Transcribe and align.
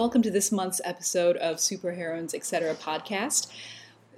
welcome 0.00 0.22
to 0.22 0.30
this 0.30 0.50
month's 0.50 0.80
episode 0.82 1.36
of 1.36 1.56
Superheroines 1.56 2.34
Etc. 2.34 2.74
podcast. 2.76 3.48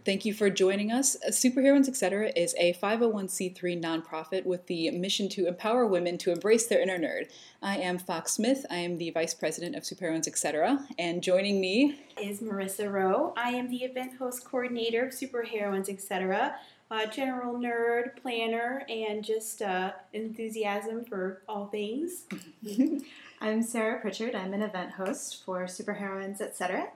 Thank 0.04 0.24
you 0.24 0.32
for 0.32 0.48
joining 0.48 0.92
us. 0.92 1.16
Superheroines 1.30 1.88
Etc. 1.88 2.30
is 2.36 2.54
a 2.56 2.74
501c3 2.74 3.82
nonprofit 3.82 4.44
with 4.44 4.64
the 4.68 4.92
mission 4.92 5.28
to 5.30 5.48
empower 5.48 5.84
women 5.84 6.18
to 6.18 6.30
embrace 6.30 6.68
their 6.68 6.80
inner 6.80 7.00
nerd. 7.00 7.32
I 7.62 7.78
am 7.78 7.98
Fox 7.98 8.34
Smith. 8.34 8.64
I 8.70 8.76
am 8.76 8.96
the 8.96 9.10
vice 9.10 9.34
president 9.34 9.74
of 9.74 9.82
Superheroines 9.82 10.28
Etc. 10.28 10.86
And 11.00 11.20
joining 11.20 11.60
me 11.60 11.98
is 12.16 12.38
Marissa 12.38 12.88
Rowe. 12.88 13.34
I 13.36 13.48
am 13.48 13.68
the 13.68 13.78
event 13.78 14.16
host 14.18 14.44
coordinator 14.44 15.06
of 15.06 15.12
Superheroines 15.12 15.88
Etc. 15.88 16.54
Uh, 16.92 17.06
general 17.06 17.54
nerd, 17.54 18.22
planner, 18.22 18.84
and 18.88 19.24
just 19.24 19.62
uh, 19.62 19.90
enthusiasm 20.12 21.04
for 21.04 21.42
all 21.48 21.66
things. 21.66 22.26
I'm 23.44 23.60
Sarah 23.64 23.98
Pritchard. 23.98 24.36
I'm 24.36 24.54
an 24.54 24.62
event 24.62 24.92
host 24.92 25.42
for 25.44 25.64
Superheroines 25.64 26.40
Etc. 26.40 26.86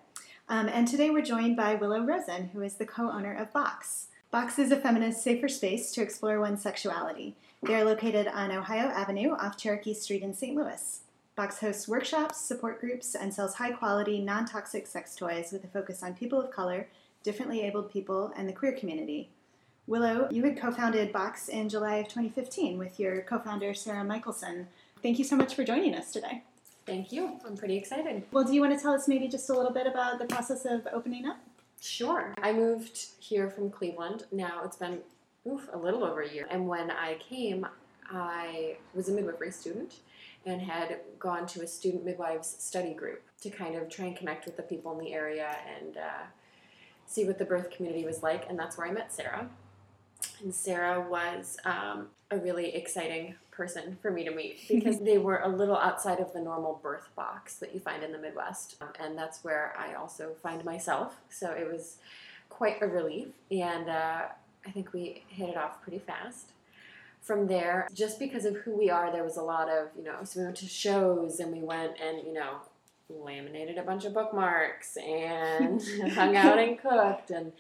Um, 0.49 0.69
and 0.69 0.87
today 0.87 1.11
we're 1.11 1.25
joined 1.25 1.57
by 1.57 1.75
Willow 1.75 2.01
Rosen, 2.07 2.51
who 2.53 2.63
is 2.63 2.75
the 2.75 2.87
co 2.87 3.11
owner 3.11 3.35
of 3.35 3.53
Box. 3.53 4.07
Box 4.31 4.57
is 4.57 4.71
a 4.71 4.77
feminist, 4.77 5.25
safer 5.25 5.49
space 5.49 5.91
to 5.91 6.03
explore 6.03 6.39
one's 6.39 6.63
sexuality. 6.63 7.35
They 7.65 7.75
are 7.75 7.85
located 7.85 8.29
on 8.29 8.53
Ohio 8.53 8.87
Avenue 8.91 9.33
off 9.33 9.57
Cherokee 9.57 9.93
Street 9.93 10.23
in 10.23 10.33
St. 10.33 10.55
Louis. 10.55 11.01
Box 11.35 11.59
hosts 11.59 11.89
workshops, 11.89 12.41
support 12.41 12.81
groups, 12.81 13.17
and 13.17 13.35
sells 13.35 13.57
high 13.57 13.73
quality, 13.73 14.21
non 14.21 14.47
toxic 14.47 14.87
sex 14.87 15.17
toys 15.17 15.51
with 15.51 15.65
a 15.65 15.69
focus 15.69 16.01
on 16.05 16.15
people 16.15 16.41
of 16.41 16.53
color, 16.53 16.87
differently 17.25 17.63
abled 17.63 17.91
people, 17.91 18.33
and 18.37 18.49
the 18.49 18.53
queer 18.53 18.71
community. 18.71 19.31
Willow, 19.89 20.29
you 20.31 20.45
had 20.45 20.57
co 20.57 20.71
founded 20.71 21.13
Box 21.13 21.49
in 21.49 21.69
July 21.69 21.97
of 21.97 22.07
2015 22.07 22.79
with 22.79 23.01
your 23.01 23.23
co 23.23 23.41
founder, 23.41 23.75
Sarah 23.75 24.05
Michelson. 24.05 24.69
Thank 25.07 25.21
you 25.21 25.25
so 25.25 25.37
much 25.37 25.55
for 25.55 25.63
joining 25.63 25.95
us 25.95 26.11
today. 26.11 26.43
Thank 26.85 27.13
you. 27.13 27.39
I'm 27.47 27.57
pretty 27.57 27.77
excited. 27.77 28.25
Well, 28.33 28.43
do 28.43 28.53
you 28.53 28.61
want 28.61 28.77
to 28.77 28.83
tell 28.83 28.93
us 28.93 29.07
maybe 29.07 29.29
just 29.29 29.49
a 29.49 29.53
little 29.53 29.71
bit 29.71 29.87
about 29.87 30.19
the 30.19 30.25
process 30.25 30.65
of 30.65 30.89
opening 30.93 31.27
up? 31.27 31.39
Sure. 31.81 32.35
I 32.43 32.53
moved 32.53 33.11
here 33.21 33.49
from 33.49 33.71
Cleveland. 33.71 34.25
Now 34.33 34.63
it's 34.65 34.77
been 34.77 34.99
oof, 35.47 35.69
a 35.73 35.79
little 35.79 36.03
over 36.03 36.23
a 36.23 36.29
year. 36.29 36.49
And 36.51 36.67
when 36.67 36.91
I 36.91 37.19
came, 37.21 37.65
I 38.11 38.79
was 38.95 39.09
a 39.09 39.13
midwifery 39.13 39.53
student 39.53 39.95
and 40.45 40.61
had 40.61 40.99
gone 41.21 41.47
to 41.47 41.63
a 41.63 41.69
student 41.69 42.05
midwives 42.05 42.57
study 42.59 42.93
group 42.93 43.23
to 43.43 43.49
kind 43.49 43.77
of 43.77 43.89
try 43.89 44.07
and 44.07 44.17
connect 44.17 44.45
with 44.45 44.57
the 44.57 44.65
people 44.65 44.91
in 44.99 45.05
the 45.05 45.13
area 45.13 45.57
and 45.79 45.99
uh, 45.99 46.25
see 47.07 47.25
what 47.25 47.39
the 47.39 47.45
birth 47.45 47.71
community 47.71 48.05
was 48.05 48.25
like. 48.25 48.51
And 48.51 48.59
that's 48.59 48.77
where 48.77 48.89
I 48.89 48.91
met 48.91 49.15
Sarah. 49.15 49.49
And 50.43 50.53
Sarah 50.53 51.09
was 51.09 51.59
um, 51.65 52.09
a 52.33 52.39
really 52.39 52.75
exciting 52.75 53.37
person 53.57 53.97
for 54.03 54.11
me 54.11 54.25
to 54.25 54.31
meet 54.31 54.61
because 54.69 55.01
they 55.01 55.19
were 55.19 55.39
a 55.39 55.49
little 55.49 55.77
outside 55.77 56.21
of 56.21 56.33
the 56.33 56.41
normal 56.41 56.79
birth 56.83 57.09
box 57.17 57.57
that 57.57 57.75
you 57.75 57.81
find 57.81 58.03
in 58.03 58.13
the 58.13 58.19
Midwest. 58.19 58.77
Um, 58.81 58.89
and 59.01 59.19
that's 59.19 59.43
where 59.43 59.75
I 59.79 59.95
also 59.95 60.33
find 60.43 60.65
myself. 60.65 61.17
So 61.31 61.51
it 61.53 61.71
was 61.71 61.97
quite 62.49 62.83
a 62.83 62.87
relief. 62.87 63.29
And 63.51 63.89
uh, 63.89 64.23
I 64.67 64.71
think 64.71 64.93
we 64.93 65.23
hit 65.29 65.49
it 65.49 65.57
off 65.57 65.83
pretty 65.83 65.99
fast. 65.99 66.53
From 67.23 67.49
there, 67.49 67.89
just 67.93 68.21
because 68.21 68.45
of 68.45 68.55
who 68.59 68.79
we 68.79 68.89
are, 68.89 69.11
there 69.11 69.25
was 69.25 69.37
a 69.37 69.43
lot 69.43 69.69
of, 69.69 69.89
you 69.97 70.05
know, 70.05 70.19
so 70.23 70.39
we 70.39 70.45
went 70.45 70.59
to 70.59 70.67
shows 70.67 71.41
and 71.41 71.53
we 71.53 71.61
went 71.61 71.95
and, 72.01 72.25
you 72.25 72.33
know, 72.33 72.59
laminated 73.09 73.79
a 73.79 73.83
bunch 73.83 74.05
of 74.05 74.15
bookmarks 74.15 74.97
and 74.97 75.83
hung 76.13 76.37
out 76.37 76.59
and 76.59 76.79
cooked 76.81 77.31
and, 77.31 77.53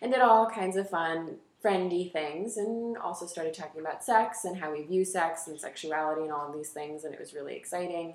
and 0.00 0.12
did 0.12 0.22
all 0.22 0.48
kinds 0.48 0.76
of 0.76 0.88
fun 0.88 1.36
friendly 1.60 2.08
things 2.08 2.56
and 2.56 2.96
also 2.96 3.26
started 3.26 3.52
talking 3.52 3.80
about 3.80 4.02
sex 4.02 4.44
and 4.44 4.56
how 4.56 4.72
we 4.72 4.82
view 4.82 5.04
sex 5.04 5.46
and 5.46 5.60
sexuality 5.60 6.22
and 6.22 6.32
all 6.32 6.48
of 6.48 6.54
these 6.54 6.70
things 6.70 7.04
and 7.04 7.12
it 7.12 7.20
was 7.20 7.34
really 7.34 7.54
exciting. 7.54 8.14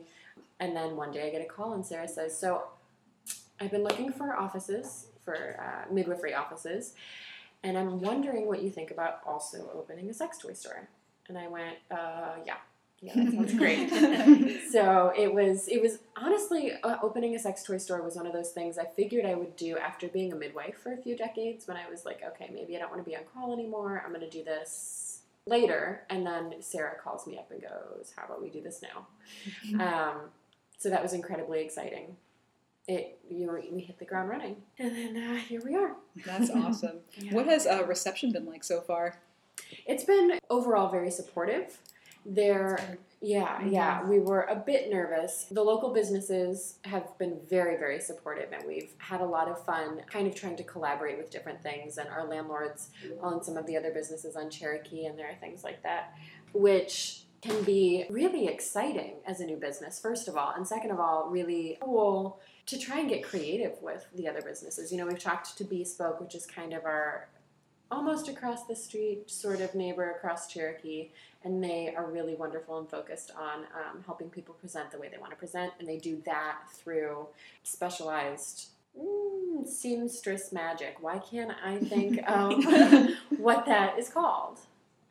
And 0.59 0.75
then 0.75 0.95
one 0.95 1.11
day 1.11 1.27
i 1.27 1.29
get 1.29 1.41
a 1.41 1.45
call 1.45 1.73
and 1.73 1.85
sarah 1.85 2.07
says 2.07 2.37
so 2.37 2.63
i've 3.59 3.71
been 3.71 3.83
looking 3.83 4.11
for 4.11 4.35
offices 4.35 5.07
for 5.23 5.59
uh, 5.59 5.93
midwifery 5.93 6.33
offices 6.33 6.93
and 7.63 7.77
i'm 7.77 7.99
wondering 8.01 8.47
what 8.47 8.61
you 8.63 8.69
think 8.69 8.91
about 8.91 9.19
also 9.25 9.69
opening 9.73 10.09
a 10.09 10.13
sex 10.13 10.37
toy 10.37 10.53
store. 10.53 10.87
And 11.27 11.37
i 11.37 11.47
went 11.47 11.77
uh, 11.91 12.35
yeah 12.45 12.57
yeah, 13.01 13.13
that 13.15 13.33
sounds 13.33 13.53
great. 13.57 13.89
so 14.71 15.11
it 15.17 15.33
was 15.33 15.67
it 15.67 15.81
was 15.81 15.99
honestly 16.15 16.71
uh, 16.83 16.97
opening 17.01 17.35
a 17.35 17.39
sex 17.39 17.63
toy 17.63 17.77
store 17.77 18.01
was 18.01 18.15
one 18.15 18.25
of 18.25 18.33
those 18.33 18.51
things 18.51 18.77
I 18.77 18.85
figured 18.85 19.25
I 19.25 19.35
would 19.35 19.55
do 19.55 19.77
after 19.77 20.07
being 20.07 20.31
a 20.31 20.35
midwife 20.35 20.77
for 20.77 20.93
a 20.93 20.97
few 20.97 21.15
decades 21.15 21.67
when 21.67 21.77
I 21.77 21.89
was 21.89 22.05
like, 22.05 22.21
okay, 22.25 22.49
maybe 22.53 22.75
I 22.75 22.79
don't 22.79 22.91
want 22.91 23.03
to 23.03 23.09
be 23.09 23.15
on 23.15 23.23
call 23.33 23.53
anymore. 23.53 24.01
I'm 24.05 24.13
going 24.13 24.27
to 24.27 24.29
do 24.29 24.43
this 24.43 25.05
later. 25.45 26.03
And 26.09 26.25
then 26.25 26.55
Sarah 26.61 26.95
calls 27.01 27.27
me 27.27 27.37
up 27.37 27.51
and 27.51 27.61
goes, 27.61 28.13
"How 28.15 28.25
about 28.25 28.41
we 28.41 28.49
do 28.49 28.61
this 28.61 28.81
now?" 28.81 29.07
Um, 29.85 30.29
so 30.77 30.89
that 30.89 31.01
was 31.01 31.13
incredibly 31.13 31.61
exciting. 31.61 32.17
It 32.87 33.17
you 33.29 33.51
we 33.71 33.81
hit 33.81 33.97
the 33.97 34.05
ground 34.05 34.29
running, 34.29 34.57
and 34.77 34.91
then 34.95 35.17
uh, 35.17 35.35
here 35.37 35.61
we 35.65 35.75
are. 35.75 35.95
That's 36.25 36.51
awesome. 36.51 36.97
yeah. 37.17 37.33
What 37.33 37.47
has 37.47 37.65
uh, 37.65 37.83
reception 37.85 38.31
been 38.31 38.45
like 38.45 38.63
so 38.63 38.81
far? 38.81 39.19
It's 39.87 40.03
been 40.03 40.39
overall 40.49 40.89
very 40.91 41.09
supportive. 41.09 41.79
There, 42.25 42.97
yeah, 43.21 43.59
mm-hmm. 43.59 43.69
yeah, 43.69 44.03
we 44.03 44.19
were 44.19 44.41
a 44.41 44.55
bit 44.55 44.89
nervous. 44.89 45.45
The 45.51 45.61
local 45.61 45.93
businesses 45.93 46.79
have 46.85 47.15
been 47.19 47.39
very, 47.47 47.77
very 47.77 47.99
supportive, 47.99 48.51
and 48.51 48.63
we've 48.67 48.91
had 48.97 49.21
a 49.21 49.25
lot 49.25 49.47
of 49.47 49.63
fun 49.63 50.01
kind 50.07 50.27
of 50.27 50.33
trying 50.33 50.57
to 50.57 50.63
collaborate 50.63 51.17
with 51.17 51.29
different 51.29 51.61
things. 51.61 51.97
And 51.97 52.09
our 52.09 52.25
landlords 52.25 52.89
own 53.21 53.43
some 53.43 53.57
of 53.57 53.67
the 53.67 53.77
other 53.77 53.91
businesses 53.91 54.35
on 54.35 54.49
Cherokee, 54.49 55.05
and 55.05 55.19
there 55.19 55.29
are 55.29 55.35
things 55.35 55.63
like 55.63 55.83
that, 55.83 56.17
which 56.53 57.25
can 57.41 57.63
be 57.63 58.05
really 58.09 58.47
exciting 58.47 59.17
as 59.27 59.39
a 59.39 59.45
new 59.45 59.57
business, 59.57 59.99
first 59.99 60.27
of 60.27 60.35
all. 60.35 60.53
And 60.55 60.67
second 60.67 60.89
of 60.89 60.99
all, 60.99 61.29
really 61.29 61.77
cool 61.81 62.39
to 62.65 62.79
try 62.79 62.99
and 62.99 63.07
get 63.07 63.23
creative 63.23 63.73
with 63.81 64.07
the 64.15 64.27
other 64.27 64.41
businesses. 64.41 64.91
You 64.91 64.97
know, 64.97 65.05
we've 65.05 65.19
talked 65.19 65.55
to 65.57 65.63
Bespoke, 65.63 66.19
which 66.19 66.33
is 66.33 66.47
kind 66.47 66.73
of 66.73 66.85
our 66.85 67.27
almost 67.91 68.27
across 68.27 68.65
the 68.65 68.75
street 68.75 69.29
sort 69.29 69.61
of 69.61 69.75
neighbor 69.75 70.11
across 70.11 70.47
Cherokee, 70.47 71.09
and 71.43 71.63
they 71.63 71.93
are 71.95 72.05
really 72.05 72.35
wonderful 72.35 72.79
and 72.79 72.89
focused 72.89 73.31
on 73.37 73.59
um, 73.59 74.03
helping 74.05 74.29
people 74.29 74.55
present 74.55 74.91
the 74.91 74.97
way 74.97 75.09
they 75.09 75.17
want 75.17 75.31
to 75.31 75.37
present, 75.37 75.71
and 75.79 75.87
they 75.87 75.97
do 75.97 76.21
that 76.25 76.57
through 76.73 77.27
specialized 77.63 78.69
mm, 78.99 79.67
seamstress 79.67 80.51
magic. 80.51 80.97
Why 81.01 81.19
can't 81.19 81.51
I 81.63 81.77
think 81.77 82.19
of 82.27 82.63
what 83.37 83.65
that 83.67 83.99
is 83.99 84.09
called? 84.09 84.59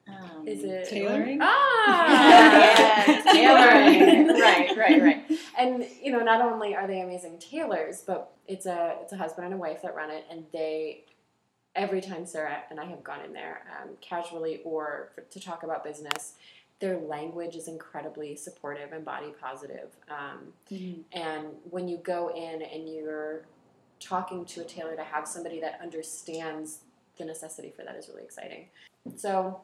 Um, 0.07 0.47
is 0.47 0.63
it 0.65 0.89
tailoring? 0.91 1.39
Ah, 1.41 3.07
yes, 3.07 3.25
tailoring. 3.33 4.29
right, 4.39 4.77
right, 4.77 5.03
right. 5.03 5.25
And 5.59 5.87
you 6.03 6.13
know, 6.13 6.21
not 6.21 6.43
only 6.43 6.75
are 6.75 6.87
they 6.87 7.01
amazing 7.01 7.39
tailors, 7.39 8.03
but 8.07 8.31
it's 8.47 8.67
a 8.67 8.97
it's 9.01 9.13
a 9.13 9.17
husband 9.17 9.47
and 9.47 9.55
a 9.55 9.57
wife 9.57 9.81
that 9.83 9.95
run 9.95 10.11
it, 10.11 10.27
and 10.31 10.45
they 10.53 11.05
every 11.75 12.01
time 12.01 12.27
Sarah 12.27 12.63
and 12.71 12.79
I 12.79 12.85
have 12.87 13.03
gone 13.03 13.21
in 13.25 13.33
there, 13.33 13.63
um, 13.81 13.91
casually 14.01 14.61
or 14.65 15.11
for, 15.15 15.23
to 15.23 15.41
talk 15.41 15.63
about 15.63 15.85
business, 15.85 16.35
their 16.81 16.99
language 16.99 17.57
is 17.57 17.69
incredibly 17.69 18.37
supportive 18.37 18.93
and 18.93 19.05
body 19.05 19.33
positive. 19.41 19.89
Um, 20.09 20.53
mm-hmm. 20.71 21.01
And 21.13 21.47
when 21.71 21.89
you 21.89 21.99
go 21.99 22.31
in 22.35 22.63
and 22.63 22.89
you're 22.89 23.43
talking 24.01 24.45
to 24.45 24.61
a 24.61 24.65
tailor 24.65 24.97
to 24.97 25.05
have 25.05 25.27
somebody 25.27 25.61
that 25.61 25.79
understands 25.83 26.81
the 27.17 27.25
necessity 27.25 27.73
for 27.75 27.85
that 27.85 27.97
is 27.97 28.09
really 28.09 28.23
exciting. 28.23 28.67
So, 29.17 29.61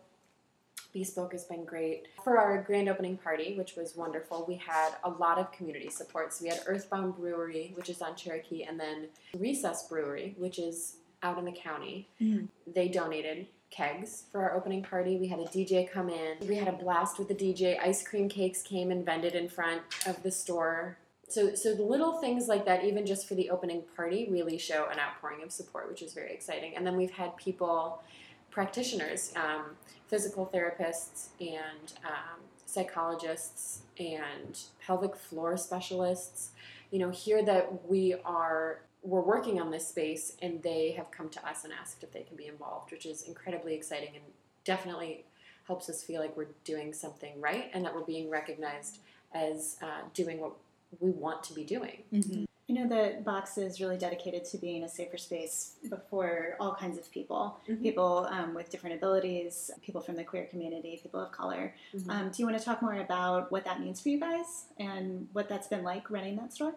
Bespoke 0.93 1.33
has 1.33 1.45
been 1.45 1.65
great. 1.65 2.07
For 2.25 2.39
our 2.39 2.63
grand 2.63 2.89
opening 2.89 3.17
party, 3.17 3.55
which 3.57 3.77
was 3.77 3.95
wonderful, 3.95 4.45
we 4.49 4.57
had 4.57 4.91
a 5.05 5.11
lot 5.11 5.39
of 5.39 5.53
community 5.53 5.89
support. 5.89 6.33
So 6.33 6.45
we 6.45 6.49
had 6.49 6.61
Earthbound 6.67 7.17
Brewery, 7.17 7.73
which 7.77 7.89
is 7.89 8.03
on 8.03 8.17
Cherokee, 8.17 8.65
and 8.65 8.79
then 8.79 9.07
Recess 9.39 9.87
Brewery, 9.89 10.35
which 10.37 10.59
is 10.59 10.97
out 11.23 11.39
in 11.39 11.45
the 11.45 11.53
county. 11.53 12.09
Mm. 12.21 12.49
They 12.67 12.89
donated 12.89 13.47
kegs 13.71 14.25
for 14.31 14.43
our 14.43 14.55
opening 14.55 14.83
party. 14.83 15.17
We 15.17 15.29
had 15.29 15.39
a 15.39 15.45
DJ 15.45 15.91
come 15.91 16.09
in. 16.09 16.37
We 16.47 16.57
had 16.57 16.69
a 16.69 16.73
blast 16.73 17.19
with 17.19 17.29
the 17.29 17.35
DJ. 17.35 17.79
Ice 17.81 18.07
cream 18.07 18.29
cakes 18.29 18.63
came 18.63 18.91
and 18.91 19.05
vended 19.05 19.35
in 19.35 19.49
front 19.49 19.83
of 20.07 20.23
the 20.23 20.31
store. 20.31 20.99
So, 21.29 21.55
so 21.55 21.75
the 21.75 21.85
little 21.85 22.21
things 22.21 22.49
like 22.49 22.65
that, 22.67 22.85
even 22.85 23.07
just 23.07 23.29
for 23.29 23.37
the 23.37 23.51
opening 23.51 23.83
party, 23.95 24.27
really 24.29 24.59
show 24.59 24.89
an 24.91 24.99
outpouring 24.99 25.45
of 25.45 25.53
support, 25.53 25.89
which 25.89 26.03
is 26.03 26.13
very 26.13 26.33
exciting. 26.33 26.77
And 26.77 26.85
then 26.85 26.97
we've 26.97 27.13
had 27.13 27.37
people, 27.37 28.03
practitioners, 28.51 29.33
um, 29.37 29.77
physical 30.09 30.51
therapists, 30.53 31.29
and 31.41 31.93
um, 32.05 32.41
psychologists, 32.67 33.83
and 33.99 34.59
pelvic 34.85 35.15
floor 35.15 35.57
specialists, 35.57 36.51
you 36.91 36.99
know, 36.99 37.11
hear 37.11 37.45
that 37.45 37.89
we 37.89 38.15
are 38.25 38.81
we're 39.03 39.21
working 39.21 39.61
on 39.61 39.71
this 39.71 39.89
space 39.89 40.37
and 40.43 40.63
they 40.63 40.93
have 40.93 41.11
come 41.11 41.29
to 41.31 41.49
us 41.49 41.65
and 41.65 41.73
asked 41.73 42.03
if 42.03 42.13
they 42.13 42.23
can 42.23 42.37
be 42.37 42.47
involved, 42.47 42.91
which 42.91 43.07
is 43.07 43.23
incredibly 43.23 43.75
exciting 43.75 44.11
and 44.15 44.25
definitely 44.65 45.25
helps 45.67 45.89
us 45.89 46.03
feel 46.03 46.21
like 46.21 46.37
we're 46.37 46.49
doing 46.65 46.93
something 46.93 47.41
right 47.41 47.71
and 47.73 47.85
that 47.85 47.95
we're 47.95 48.05
being 48.05 48.29
recognized 48.29 48.99
as 49.35 49.77
uh, 49.83 50.03
doing 50.15 50.41
what 50.41 50.53
we 50.99 51.11
want 51.11 51.43
to 51.45 51.55
be 51.55 51.65
doing. 51.65 52.03
Mm-hmm. 52.13 52.45
I 52.69 52.73
know 52.73 52.89
that 52.89 53.25
Box 53.25 53.59
is 53.59 53.81
really 53.81 53.97
dedicated 53.97 54.45
to 54.47 54.59
being 54.59 54.85
a 54.85 54.89
safer 54.89 55.17
space 55.17 55.73
for 56.09 56.57
all 56.61 56.73
kinds 56.73 56.99
of 56.99 57.11
people 57.11 57.59
mm-hmm. 57.69 57.83
people 57.83 58.29
um, 58.31 58.55
with 58.55 58.71
different 58.71 58.95
abilities, 58.95 59.73
people 59.83 60.01
from 60.01 60.15
the 60.15 60.23
queer 60.23 60.45
community, 60.45 61.01
people 61.03 61.21
of 61.21 61.33
color. 61.33 61.75
Mm-hmm. 61.95 62.11
Um, 62.11 62.31
do 62.31 62.35
you 62.41 62.47
want 62.47 62.59
to 62.59 62.65
talk 62.65 62.81
more 62.81 62.95
about 62.95 63.51
what 63.51 63.65
that 63.65 63.81
means 63.81 64.01
for 64.01 64.11
you 64.11 64.21
guys 64.21 64.67
and 64.79 65.27
what 65.33 65.49
that's 65.49 65.67
been 65.67 65.83
like 65.83 66.11
running 66.11 66.37
that 66.37 66.53
store? 66.53 66.75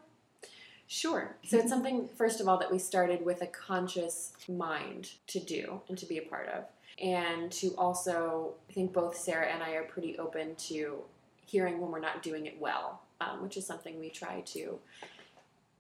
Sure. 0.88 1.36
So 1.44 1.58
it's 1.58 1.70
something, 1.70 2.08
first 2.16 2.40
of 2.40 2.48
all, 2.48 2.58
that 2.60 2.72
we 2.72 2.78
started 2.78 3.26
with 3.26 3.42
a 3.42 3.48
conscious 3.48 4.34
mind 4.48 5.12
to 5.28 5.40
do 5.40 5.82
and 5.88 5.98
to 5.98 6.06
be 6.06 6.18
a 6.18 6.22
part 6.22 6.50
of. 6.50 6.66
And 7.02 7.52
to 7.54 7.70
also, 7.78 8.54
I 8.70 8.74
think 8.74 8.94
both 8.94 9.18
Sarah 9.18 9.48
and 9.48 9.64
I 9.64 9.72
are 9.72 9.84
pretty 9.84 10.18
open 10.20 10.56
to 10.68 11.00
hearing 11.46 11.82
when 11.82 11.92
we're 11.92 12.00
not 12.00 12.22
doing 12.22 12.46
it 12.46 12.60
well, 12.60 13.02
um, 13.22 13.42
which 13.42 13.58
is 13.58 13.66
something 13.66 14.00
we 14.00 14.10
try 14.10 14.42
to 14.42 14.80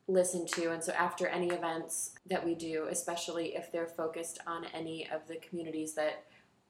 listen 0.07 0.45
to. 0.45 0.71
And 0.71 0.83
so 0.83 0.91
after 0.93 1.27
any 1.27 1.49
events 1.49 2.15
that 2.29 2.43
we 2.43 2.55
do, 2.55 2.87
especially 2.89 3.55
if 3.55 3.71
they're 3.71 3.87
focused 3.87 4.39
on 4.47 4.65
any 4.73 5.07
of 5.09 5.27
the 5.27 5.37
communities 5.37 5.93
that 5.93 6.23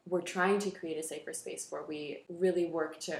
we're 0.07 0.21
trying 0.21 0.59
to 0.59 0.69
create 0.69 0.97
a 0.97 1.03
safer 1.03 1.33
space 1.33 1.65
for, 1.65 1.85
we 1.87 2.23
really 2.29 2.65
work 2.65 2.99
to 3.01 3.19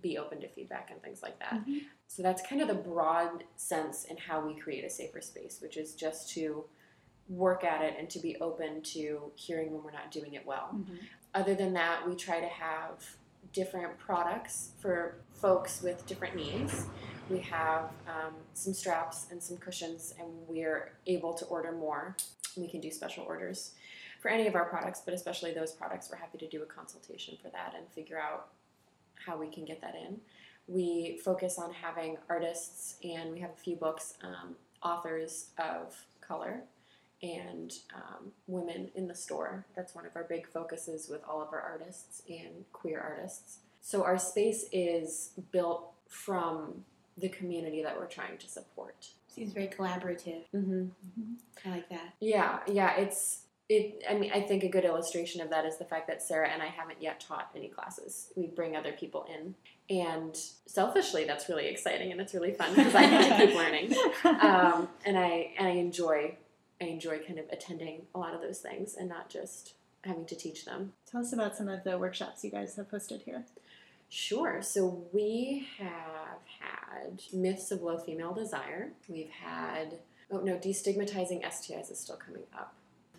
be 0.00 0.18
open 0.18 0.40
to 0.40 0.48
feedback 0.48 0.90
and 0.90 1.00
things 1.02 1.22
like 1.22 1.38
that. 1.38 1.54
Mm-hmm. 1.54 1.78
So 2.06 2.22
that's 2.22 2.42
kind 2.46 2.60
of 2.60 2.68
the 2.68 2.74
broad 2.74 3.44
sense 3.56 4.04
in 4.04 4.16
how 4.16 4.46
we 4.46 4.54
create 4.54 4.84
a 4.84 4.90
safer 4.90 5.20
space, 5.20 5.58
which 5.60 5.76
is 5.76 5.94
just 5.94 6.30
to 6.30 6.64
work 7.28 7.64
at 7.64 7.82
it 7.82 7.96
and 7.98 8.08
to 8.10 8.18
be 8.18 8.36
open 8.40 8.82
to 8.82 9.32
hearing 9.34 9.72
when 9.72 9.82
we're 9.82 9.90
not 9.90 10.10
doing 10.10 10.34
it 10.34 10.46
well. 10.46 10.70
Mhm. 10.74 10.98
Other 11.34 11.54
than 11.54 11.72
that, 11.72 12.06
we 12.06 12.14
try 12.14 12.40
to 12.40 12.46
have 12.46 13.16
different 13.52 13.98
products 13.98 14.72
for 14.78 15.16
folks 15.32 15.80
with 15.82 16.04
different 16.06 16.36
needs. 16.36 16.86
We 17.30 17.38
have 17.40 17.90
um, 18.06 18.34
some 18.52 18.74
straps 18.74 19.26
and 19.30 19.42
some 19.42 19.56
cushions, 19.56 20.14
and 20.18 20.28
we're 20.46 20.92
able 21.06 21.32
to 21.34 21.44
order 21.46 21.72
more. 21.72 22.16
We 22.56 22.68
can 22.68 22.80
do 22.80 22.90
special 22.90 23.24
orders 23.24 23.72
for 24.20 24.28
any 24.30 24.46
of 24.46 24.54
our 24.54 24.64
products, 24.64 25.02
but 25.04 25.14
especially 25.14 25.52
those 25.52 25.72
products, 25.72 26.10
we're 26.10 26.18
happy 26.18 26.38
to 26.38 26.48
do 26.48 26.62
a 26.62 26.66
consultation 26.66 27.36
for 27.42 27.48
that 27.50 27.74
and 27.76 27.88
figure 27.88 28.18
out 28.18 28.48
how 29.26 29.38
we 29.38 29.48
can 29.48 29.64
get 29.64 29.80
that 29.80 29.94
in. 29.94 30.20
We 30.66 31.20
focus 31.24 31.58
on 31.58 31.72
having 31.72 32.16
artists, 32.28 32.96
and 33.04 33.32
we 33.32 33.40
have 33.40 33.50
a 33.50 33.60
few 33.60 33.76
books, 33.76 34.14
um, 34.22 34.56
authors 34.82 35.48
of 35.58 35.94
color, 36.20 36.62
and 37.22 37.72
um, 37.94 38.32
women 38.46 38.90
in 38.94 39.08
the 39.08 39.14
store. 39.14 39.64
That's 39.74 39.94
one 39.94 40.06
of 40.06 40.16
our 40.16 40.24
big 40.24 40.46
focuses 40.46 41.08
with 41.08 41.22
all 41.28 41.42
of 41.42 41.52
our 41.52 41.60
artists 41.60 42.22
and 42.28 42.64
queer 42.72 43.00
artists. 43.00 43.58
So 43.80 44.04
our 44.04 44.18
space 44.18 44.66
is 44.72 45.30
built 45.52 45.92
from 46.08 46.84
the 47.18 47.28
community 47.28 47.82
that 47.82 47.96
we're 47.96 48.06
trying 48.06 48.38
to 48.38 48.48
support. 48.48 49.08
Seems 49.28 49.52
very 49.52 49.68
collaborative. 49.68 50.44
Mm-hmm. 50.54 50.86
I 51.64 51.70
like 51.70 51.88
that. 51.88 52.14
Yeah, 52.20 52.60
yeah, 52.66 52.96
it's 52.96 53.40
it. 53.68 54.02
I 54.08 54.14
mean, 54.14 54.30
I 54.32 54.40
think 54.40 54.62
a 54.62 54.68
good 54.68 54.84
illustration 54.84 55.40
of 55.40 55.50
that 55.50 55.64
is 55.64 55.78
the 55.78 55.84
fact 55.84 56.06
that 56.08 56.22
Sarah 56.22 56.48
and 56.48 56.62
I 56.62 56.66
haven't 56.66 57.00
yet 57.00 57.20
taught 57.20 57.50
any 57.54 57.68
classes. 57.68 58.32
We 58.36 58.46
bring 58.46 58.76
other 58.76 58.92
people 58.92 59.26
in, 59.28 59.54
and 59.94 60.36
selfishly, 60.66 61.24
that's 61.24 61.48
really 61.48 61.66
exciting 61.66 62.12
and 62.12 62.20
it's 62.20 62.34
really 62.34 62.52
fun 62.52 62.74
because 62.74 62.94
I 62.94 63.08
get 63.08 63.38
to 63.38 63.46
keep 63.46 63.56
learning, 63.56 63.94
um, 64.24 64.88
and 65.04 65.18
I 65.18 65.52
and 65.58 65.66
I 65.66 65.72
enjoy 65.72 66.36
I 66.80 66.84
enjoy 66.86 67.20
kind 67.20 67.38
of 67.38 67.46
attending 67.50 68.02
a 68.14 68.18
lot 68.18 68.34
of 68.34 68.40
those 68.40 68.58
things 68.58 68.94
and 68.94 69.08
not 69.08 69.28
just 69.28 69.74
having 70.04 70.26
to 70.26 70.34
teach 70.34 70.64
them. 70.64 70.92
Tell 71.10 71.20
us 71.20 71.32
about 71.32 71.56
some 71.56 71.68
of 71.68 71.84
the 71.84 71.98
workshops 71.98 72.44
you 72.44 72.50
guys 72.50 72.76
have 72.76 72.90
posted 72.90 73.22
here. 73.22 73.44
Sure. 74.10 74.60
So 74.62 75.04
we 75.12 75.66
have 75.78 76.38
had 76.60 77.22
myths 77.32 77.70
of 77.70 77.82
low 77.82 77.98
female 77.98 78.34
desire. 78.34 78.92
We've 79.08 79.30
had 79.30 79.98
oh 80.30 80.40
no, 80.40 80.56
destigmatizing 80.56 81.42
STIs 81.44 81.90
is 81.90 82.00
still 82.00 82.16
coming 82.16 82.44
up. 82.56 82.74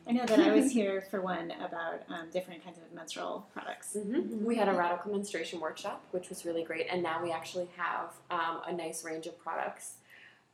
I 0.07 0.11
know 0.11 0.25
that 0.25 0.39
I 0.39 0.51
was 0.51 0.71
here 0.79 1.03
for 1.09 1.21
one 1.21 1.51
about 1.51 2.01
um, 2.09 2.29
different 2.31 2.63
kinds 2.63 2.77
of 2.77 2.83
menstrual 2.93 3.47
products. 3.53 3.95
Mm-hmm. 3.97 4.45
We 4.45 4.55
had 4.55 4.67
a 4.67 4.73
radical 4.73 5.11
menstruation 5.11 5.59
workshop, 5.59 6.03
which 6.11 6.29
was 6.29 6.45
really 6.45 6.63
great, 6.63 6.87
and 6.91 7.01
now 7.01 7.21
we 7.23 7.31
actually 7.31 7.67
have 7.75 8.11
um, 8.29 8.61
a 8.67 8.73
nice 8.73 9.03
range 9.03 9.25
of 9.25 9.37
products 9.39 9.95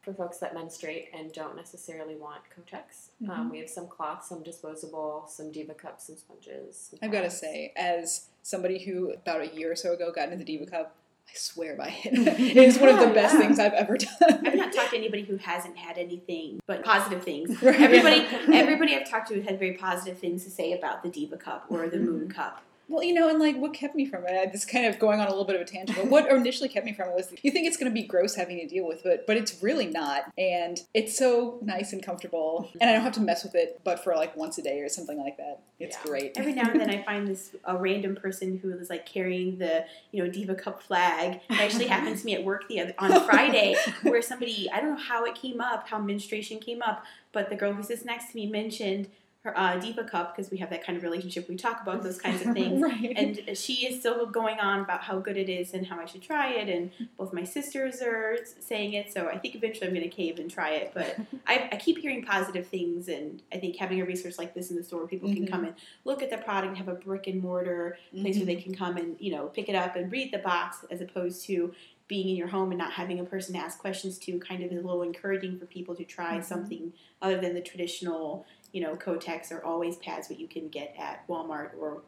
for 0.02 0.14
folks 0.14 0.38
that 0.38 0.56
menstruate 0.56 1.10
and 1.14 1.32
don't 1.32 1.56
necessarily 1.56 2.16
want 2.16 2.42
Kotex. 2.50 3.10
Um, 3.30 3.48
Mhm. 3.48 3.52
we 3.52 3.60
have 3.60 3.70
some 3.70 3.88
cloth, 3.88 4.26
some 4.26 4.42
disposable, 4.42 5.26
some 5.28 5.52
Diva 5.52 5.76
cups, 5.76 6.06
some 6.08 6.18
sponges. 6.18 6.88
some 6.90 7.00
I've 7.04 7.12
got 7.12 7.22
to 7.22 7.30
say, 7.30 7.72
as 7.76 8.28
somebody 8.42 8.80
who 8.84 9.12
about 9.12 9.42
a 9.42 9.48
year 9.56 9.72
or 9.72 9.76
so 9.76 9.94
ago 9.94 10.12
got 10.12 10.26
into 10.26 10.38
the 10.38 10.44
Diva 10.44 10.66
Cup, 10.66 10.96
I 11.30 11.34
swear 11.36 11.76
by 11.76 11.96
it. 12.04 12.14
it 12.40 12.58
is 12.58 12.78
one 12.78 12.90
of 12.90 13.00
the 13.00 13.14
best 13.14 13.34
yeah. 13.36 13.40
things 13.40 13.60
I've 13.60 13.74
ever 13.74 13.98
done. 13.98 14.10
I've 14.46 14.56
not 14.56 14.74
talked 14.74 14.92
to 14.92 14.98
anybody 14.98 15.24
who 15.24 15.38
hasn't 15.38 15.78
had 15.78 15.98
anything 15.98 16.60
but 16.68 16.84
positive 16.84 17.24
things. 17.24 17.50
Right. 17.62 17.80
Everybody, 17.80 18.26
everybody 18.54 18.96
I've 18.96 19.10
talked 19.10 19.30
to 19.30 19.42
had 19.42 19.60
very 19.60 19.74
positive 19.74 20.18
things 20.18 20.44
to 20.44 20.50
say 20.50 20.74
about 20.74 21.04
the 21.04 21.10
Diva 21.10 21.38
Cup 21.38 21.66
or 21.70 21.88
the 21.88 21.98
Moon 21.98 22.22
Mm-hmm. 22.22 22.32
Cup. 22.32 22.62
Well, 22.92 23.04
you 23.04 23.14
know, 23.14 23.30
and 23.30 23.40
like 23.40 23.56
what 23.58 23.74
kept 23.74 23.96
me 23.96 24.06
from 24.06 24.26
it, 24.28 24.52
this 24.52 24.66
kind 24.66 24.86
of 24.86 25.00
going 25.00 25.20
on 25.22 25.28
a 25.28 25.30
little 25.30 25.46
bit 25.46 25.56
of 25.56 25.62
a 25.62 25.66
tangent, 25.66 25.98
but 25.98 26.08
what 26.08 26.30
initially 26.30 26.68
kept 26.68 26.86
me 26.86 26.94
from 26.94 27.08
it 27.10 27.16
was 27.16 27.34
you 27.42 27.50
think 27.50 27.66
it's 27.68 27.78
going 27.78 27.90
to 27.90 27.94
be 27.94 28.06
gross 28.06 28.36
having 28.36 28.60
to 28.60 28.68
deal 28.68 28.86
with 28.86 29.06
it, 29.06 29.26
but 29.26 29.38
it's 29.38 29.64
really 29.64 29.88
not. 29.88 30.32
And 30.38 30.78
it's 30.94 31.18
so 31.18 31.58
nice 31.62 31.94
and 31.94 32.04
comfortable. 32.04 32.70
And 32.82 32.90
I 32.90 32.94
don't 32.94 33.02
have 33.04 33.14
to 33.14 33.22
mess 33.22 33.44
with 33.44 33.56
it, 33.56 33.80
but 33.86 34.04
for 34.04 34.14
like 34.16 34.36
once 34.36 34.58
a 34.58 34.62
day 34.62 34.82
or 34.82 34.90
something 34.90 35.18
like 35.18 35.38
that. 35.38 35.62
It's 35.80 35.96
Yeah. 35.98 36.04
great. 36.12 36.32
Every 36.38 36.54
now 36.54 36.70
and 36.70 36.80
then 36.80 36.90
I 36.90 37.02
find 37.04 37.28
this 37.28 37.56
a 37.66 37.78
random 37.78 38.16
person 38.16 38.60
who 38.62 38.72
is 38.78 38.90
like 38.90 39.06
carrying 39.06 39.58
the 39.58 39.86
you 40.12 40.24
know 40.24 40.30
Diva 40.30 40.56
Cup 40.56 40.84
flag. 40.84 41.40
It 41.50 41.60
actually 41.62 41.88
happened 41.96 42.18
to 42.18 42.26
me 42.26 42.36
at 42.36 42.44
work 42.44 42.68
the 42.68 42.82
other 42.82 42.94
on 43.00 43.24
Friday, 43.26 43.76
where 44.04 44.22
somebody 44.22 44.70
I 44.70 44.82
don't 44.82 44.92
know 44.96 45.02
how 45.02 45.24
it 45.26 45.36
came 45.36 45.62
up, 45.62 45.88
how 45.88 45.98
menstruation 45.98 46.60
came 46.60 46.82
up, 46.82 47.04
but 47.32 47.50
the 47.50 47.56
girl 47.56 47.74
who 47.74 47.84
sits 47.84 48.04
next 48.06 48.32
to 48.32 48.36
me 48.36 48.48
mentioned 48.48 49.08
her 49.44 49.58
uh, 49.58 49.78
Diva 49.80 50.04
Cup 50.04 50.36
because 50.36 50.52
we 50.52 50.58
have 50.58 50.70
that 50.70 50.86
kind 50.86 50.96
of 50.98 51.04
relationship. 51.04 51.50
We 51.50 51.56
talk 51.56 51.82
about 51.82 52.04
those 52.04 52.20
kinds 52.20 52.46
of 52.46 52.54
things. 52.54 52.80
right. 52.82 53.14
and 53.16 53.58
she 53.58 53.88
is 53.88 54.00
still 54.00 54.26
going 54.28 54.60
on 54.60 54.82
about 54.82 55.02
how 55.02 55.18
good 55.20 55.36
it 55.36 55.50
is 55.50 55.74
and 55.74 55.86
how 55.88 56.00
I 56.00 56.06
should 56.06 56.22
try 56.22 56.52
it. 56.52 56.70
And 56.70 56.92
both 57.18 57.34
my 57.34 57.44
sisters 57.44 58.02
are 58.04 58.38
saying 58.60 58.94
it, 58.94 59.12
so 59.12 59.28
I 59.28 59.40
think 59.40 59.56
eventually 59.56 59.88
I'm 59.88 59.94
going 59.96 60.08
to 60.08 60.16
cave 60.16 60.38
and 60.38 60.50
try 60.50 60.72
it. 60.72 60.92
But 60.94 61.18
I, 61.48 61.70
I 61.72 61.78
keep 61.78 61.98
hearing 61.98 62.24
positive 62.24 62.68
things, 62.68 63.08
and 63.08 63.42
I 63.52 63.58
think 63.58 63.78
having 63.78 64.00
a 64.00 64.06
resource 64.06 64.38
like 64.38 64.54
this 64.54 64.70
in 64.70 64.78
the 64.78 64.84
store, 64.84 65.00
where 65.00 65.08
people 65.08 65.30
can 65.34 65.46
Mhm. 65.46 65.50
come 65.50 65.64
and 65.66 65.74
look 66.06 66.22
at 66.22 66.30
the 66.30 66.38
product, 66.38 66.78
have 66.78 66.88
a 66.88 66.94
brick 66.96 67.26
and 67.28 67.42
mortar 67.42 67.98
place 68.16 68.38
where 68.38 68.46
they 68.46 68.52
Mm-hmm. 68.56 68.64
can 68.64 68.76
come 68.76 68.98
and 68.98 69.16
you 69.20 69.32
know 69.32 69.48
pick 69.48 69.70
it 69.70 69.76
up 69.76 69.96
and 69.96 70.12
read 70.12 70.32
the 70.32 70.38
box, 70.38 70.86
as 70.92 71.02
opposed 71.02 71.46
to 71.48 71.74
being 72.08 72.28
in 72.30 72.36
your 72.36 72.48
home 72.50 72.72
and 72.72 72.78
not 72.78 72.92
having 72.92 73.20
a 73.22 73.24
person 73.24 73.54
to 73.56 73.60
ask 73.60 73.80
questions 73.80 74.18
to. 74.20 74.38
Kind 74.40 74.62
of 74.64 74.72
is 74.72 74.84
a 74.84 74.86
little 74.86 75.02
encouraging 75.02 75.58
for 75.58 75.66
people 75.66 75.96
to 75.96 76.04
try 76.04 76.38
Mhm. 76.38 76.44
something 76.44 76.94
other 77.24 77.40
than 77.42 77.56
the 77.56 77.62
traditional. 77.62 78.46
You 78.72 78.82
know, 78.82 78.96
Kotex 78.96 79.52
or 79.52 79.64
always 79.64 79.98
pads, 79.98 80.30
what 80.30 80.40
you 80.40 80.48
can 80.48 80.70
get 80.70 80.96
at 80.98 81.28
Walmart 81.28 81.72
or, 81.80 82.02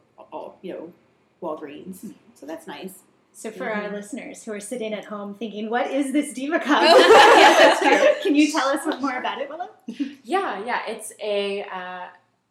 you 0.62 0.72
know, 0.72 0.92
Walgreens. 1.42 2.00
Hmm. 2.00 2.10
So 2.34 2.46
that's 2.46 2.66
nice. 2.66 3.00
So, 3.36 3.50
for 3.50 3.64
Mhm. 3.66 3.76
our 3.76 3.90
listeners 3.90 4.44
who 4.44 4.52
are 4.52 4.60
sitting 4.60 4.94
at 4.94 5.06
home 5.06 5.34
thinking, 5.34 5.68
"What 5.68 5.90
is 5.90 6.12
this 6.12 6.32
Diva 6.32 6.60
Cup?" 6.60 6.82
Yes. 6.84 8.22
Can 8.22 8.34
you 8.36 8.50
tell 8.50 8.68
us 8.68 8.86
more 9.00 9.18
about 9.18 9.40
it, 9.40 9.48
Willow? 9.48 9.70
Yeah, 10.22 10.64
yeah. 10.64 10.82
It's 10.86 11.12
a 11.20 11.64
uh, 11.64 12.06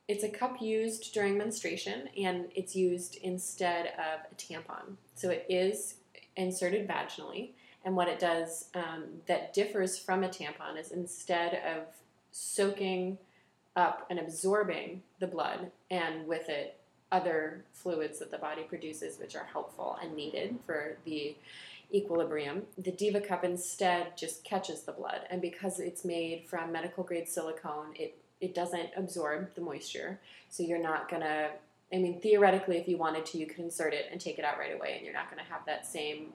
it's 0.09 0.23
a 0.25 0.29
cup 0.29 0.61
used 0.61 1.13
during 1.13 1.37
menstruation, 1.37 2.09
and 2.21 2.51
it's 2.53 2.75
used 2.75 3.15
instead 3.23 3.87
of 3.97 4.19
a 4.31 4.35
tampon. 4.35 4.97
So 5.15 5.29
it 5.29 5.45
is 5.49 5.95
inserted 6.35 6.87
vaginally, 6.87 7.51
and 7.85 7.95
what 7.95 8.09
it 8.09 8.19
does 8.19 8.69
um, 8.75 9.05
that 9.27 9.53
differs 9.53 9.97
from 9.97 10.23
a 10.25 10.27
tampon 10.29 10.77
is 10.77 10.91
instead 10.91 11.53
of 11.65 11.85
soaking 12.31 13.17
up 13.75 14.05
and 14.09 14.19
absorbing 14.19 15.01
the 15.19 15.27
blood, 15.27 15.71
and 15.89 16.27
with 16.27 16.49
it 16.49 16.79
other 17.11 17.63
fluids 17.73 18.19
that 18.19 18.31
the 18.31 18.37
body 18.37 18.63
produces, 18.63 19.19
which 19.19 19.35
are 19.35 19.47
helpful 19.51 19.97
and 20.01 20.15
needed 20.15 20.55
for 20.65 20.97
the 21.05 21.35
equilibrium. 21.93 22.63
The 22.77 22.91
Diva 22.91 23.21
Cup 23.21 23.43
instead 23.43 24.17
just 24.17 24.43
catches 24.43 24.81
the 24.81 24.91
blood, 24.91 25.21
and 25.29 25.41
because 25.41 25.79
it's 25.79 26.03
made 26.03 26.45
from 26.47 26.71
medical 26.71 27.03
grade 27.03 27.29
silicone, 27.29 27.93
it 27.95 28.17
it 28.41 28.53
doesn't 28.53 28.89
absorb 28.97 29.55
the 29.55 29.61
moisture, 29.61 30.19
so 30.49 30.63
you're 30.63 30.81
not 30.81 31.09
gonna. 31.09 31.51
I 31.93 31.97
mean, 31.97 32.19
theoretically, 32.19 32.77
if 32.77 32.87
you 32.87 32.97
wanted 32.97 33.25
to, 33.27 33.37
you 33.37 33.45
could 33.45 33.59
insert 33.59 33.93
it 33.93 34.07
and 34.11 34.19
take 34.19 34.39
it 34.39 34.43
out 34.45 34.57
right 34.57 34.73
away, 34.73 34.95
and 34.97 35.05
you're 35.05 35.13
not 35.13 35.29
gonna 35.29 35.47
have 35.47 35.65
that 35.67 35.85
same 35.85 36.33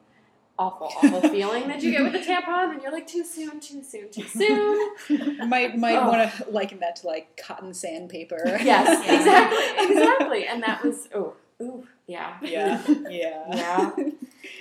awful, 0.58 0.88
awful 0.96 1.20
feeling 1.30 1.68
that 1.68 1.82
you 1.82 1.92
get 1.92 2.02
with 2.02 2.14
a 2.14 2.18
tampon, 2.24 2.72
and 2.72 2.82
you're 2.82 2.92
like, 2.92 3.06
too 3.06 3.24
soon, 3.24 3.60
too 3.60 3.82
soon, 3.82 4.10
too 4.10 4.24
soon. 4.24 5.36
might 5.48 5.76
might 5.76 5.96
Oh. 5.98 6.08
want 6.08 6.32
to 6.32 6.50
liken 6.50 6.80
that 6.80 6.96
to 6.96 7.06
like 7.06 7.36
cotton 7.42 7.72
sandpaper. 7.74 8.40
yes, 8.62 9.06
Yeah. 9.06 9.14
exactly, 9.18 9.94
exactly, 9.94 10.46
and 10.46 10.62
that 10.62 10.84
was 10.84 11.08
oh, 11.14 11.34
ooh, 11.62 11.86
yeah, 12.06 12.36
yeah, 12.42 12.82
yeah, 13.08 13.44
yeah. 13.54 13.90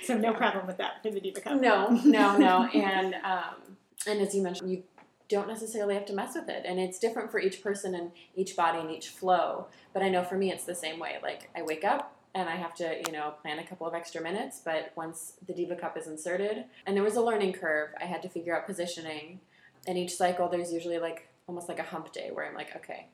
So, 0.04 0.16
no 0.16 0.32
problem 0.34 0.66
with 0.66 0.78
that 0.78 1.02
for 1.02 1.10
the 1.10 1.20
Diva 1.20 1.40
Cup. 1.40 1.60
No, 1.60 1.88
no, 2.04 2.36
no. 2.36 2.64
And 2.74 3.14
um, 3.16 3.76
and 4.06 4.20
as 4.20 4.34
you 4.34 4.42
mentioned, 4.42 4.70
you 4.70 4.82
don't 5.28 5.48
necessarily 5.48 5.94
have 5.94 6.06
to 6.06 6.12
mess 6.14 6.34
with 6.34 6.48
it, 6.48 6.64
and 6.66 6.78
it's 6.80 6.98
different 6.98 7.30
for 7.30 7.38
each 7.40 7.62
person 7.62 7.94
and 7.94 8.12
each 8.34 8.56
body 8.56 8.78
and 8.78 8.90
each 8.90 9.08
flow. 9.08 9.66
But 9.92 10.02
I 10.02 10.08
know 10.08 10.22
for 10.24 10.36
me, 10.36 10.50
it's 10.52 10.64
the 10.64 10.74
same 10.74 10.98
way. 10.98 11.16
Like 11.22 11.50
I 11.56 11.62
wake 11.62 11.84
up 11.84 12.14
and 12.34 12.48
I 12.48 12.56
have 12.56 12.74
to, 12.76 13.02
you 13.06 13.12
know, 13.12 13.34
plan 13.42 13.58
a 13.58 13.64
couple 13.64 13.86
of 13.86 13.94
extra 13.94 14.22
minutes. 14.22 14.60
But 14.64 14.92
once 14.96 15.34
the 15.46 15.52
Diva 15.52 15.76
Cup 15.76 15.96
is 15.96 16.06
inserted, 16.06 16.64
and 16.86 16.96
there 16.96 17.04
was 17.04 17.16
a 17.16 17.22
learning 17.22 17.54
curve, 17.54 17.90
I 18.00 18.04
had 18.04 18.22
to 18.22 18.28
figure 18.28 18.56
out 18.56 18.66
positioning. 18.66 19.40
And 19.86 19.96
each 19.96 20.14
cycle, 20.14 20.48
there's 20.48 20.72
usually 20.72 20.98
like 20.98 21.28
almost 21.46 21.68
like 21.68 21.78
a 21.78 21.84
hump 21.84 22.12
day 22.12 22.30
where 22.32 22.46
I'm 22.46 22.54
like, 22.54 22.76
okay, 22.76 23.06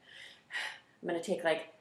I'm 1.02 1.08
gonna 1.08 1.22
take 1.22 1.44
like 1.44 1.72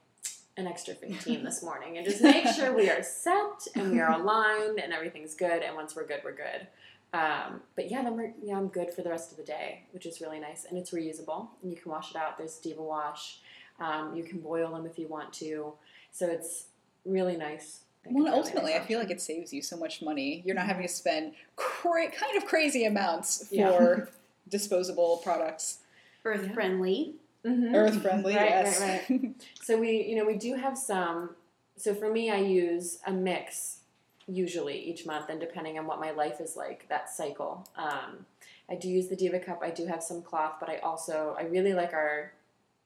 an 0.57 0.67
extra 0.67 0.93
15 0.93 1.43
this 1.43 1.63
morning 1.63 1.97
and 1.97 2.05
just 2.05 2.21
make 2.21 2.45
sure 2.47 2.75
we 2.75 2.89
are 2.89 3.01
set 3.01 3.67
and 3.75 3.91
we 3.91 3.99
are 3.99 4.11
aligned 4.11 4.79
and 4.79 4.93
everything's 4.93 5.33
good. 5.33 5.63
And 5.63 5.75
once 5.75 5.95
we're 5.95 6.05
good, 6.05 6.21
we're 6.23 6.35
good. 6.35 6.67
Um, 7.13 7.61
but 7.75 7.91
yeah, 7.91 8.01
then 8.01 8.17
we're, 8.17 8.33
yeah, 8.43 8.57
I'm 8.57 8.67
good 8.67 8.91
for 8.91 9.03
the 9.03 9.09
rest 9.09 9.31
of 9.31 9.37
the 9.37 9.43
day, 9.43 9.83
which 9.91 10.05
is 10.07 10.19
really 10.19 10.39
nice, 10.39 10.65
and 10.65 10.77
it's 10.79 10.89
reusable, 10.89 11.49
and 11.61 11.71
you 11.71 11.77
can 11.77 11.91
wash 11.91 12.09
it 12.09 12.17
out. 12.17 12.39
There's 12.39 12.57
Diva 12.57 12.81
Wash. 12.81 13.39
Um, 13.79 14.15
you 14.15 14.23
can 14.23 14.39
boil 14.39 14.71
them 14.71 14.87
if 14.87 14.97
you 14.97 15.07
want 15.07 15.31
to, 15.33 15.73
so 16.11 16.27
it's 16.27 16.65
really 17.05 17.37
nice. 17.37 17.81
Well, 18.05 18.25
really 18.25 18.37
ultimately, 18.37 18.71
nice 18.73 18.81
I 18.81 18.85
feel 18.85 18.99
like 18.99 19.11
it 19.11 19.21
saves 19.21 19.53
you 19.53 19.61
so 19.61 19.77
much 19.77 20.01
money. 20.01 20.41
You're 20.45 20.55
not 20.55 20.65
having 20.65 20.83
to 20.85 20.91
spend 20.93 21.33
cra- 21.55 22.11
kind 22.11 22.35
of 22.37 22.45
crazy 22.45 22.85
amounts 22.85 23.47
for 23.47 23.55
Yeah. 23.55 24.05
disposable 24.49 25.17
products. 25.23 25.79
Earth 26.25 26.45
Yeah. 26.47 26.53
friendly. 26.53 27.15
Mhm. 27.45 27.73
Earth 27.75 28.01
friendly, 28.01 28.35
Right, 28.35 28.49
yes. 28.49 28.79
right, 29.09 29.35
So 29.61 29.77
we, 29.77 30.03
you 30.03 30.15
know, 30.15 30.25
we 30.25 30.35
do 30.37 30.55
have 30.55 30.77
some. 30.77 31.35
So 31.75 31.93
for 31.93 32.09
me, 32.11 32.29
I 32.29 32.37
use 32.37 32.99
a 33.05 33.11
mix 33.11 33.79
usually 34.27 34.77
each 34.79 35.05
month, 35.05 35.29
and 35.29 35.39
depending 35.41 35.77
on 35.77 35.85
what 35.85 35.99
my 35.99 36.11
life 36.11 36.39
is 36.39 36.55
like, 36.55 36.87
that 36.87 37.09
cycle. 37.09 37.67
Um, 37.75 38.25
I 38.69 38.75
do 38.75 38.87
use 38.89 39.07
the 39.09 39.15
Diva 39.17 39.39
Cup. 39.39 39.59
I 39.61 39.71
do 39.71 39.85
have 39.87 40.01
some 40.01 40.21
cloth, 40.21 40.53
but 40.61 40.69
I 40.69 40.77
also 40.77 41.35
I 41.37 41.43
really 41.43 41.73
like 41.73 41.93
our. 41.93 42.31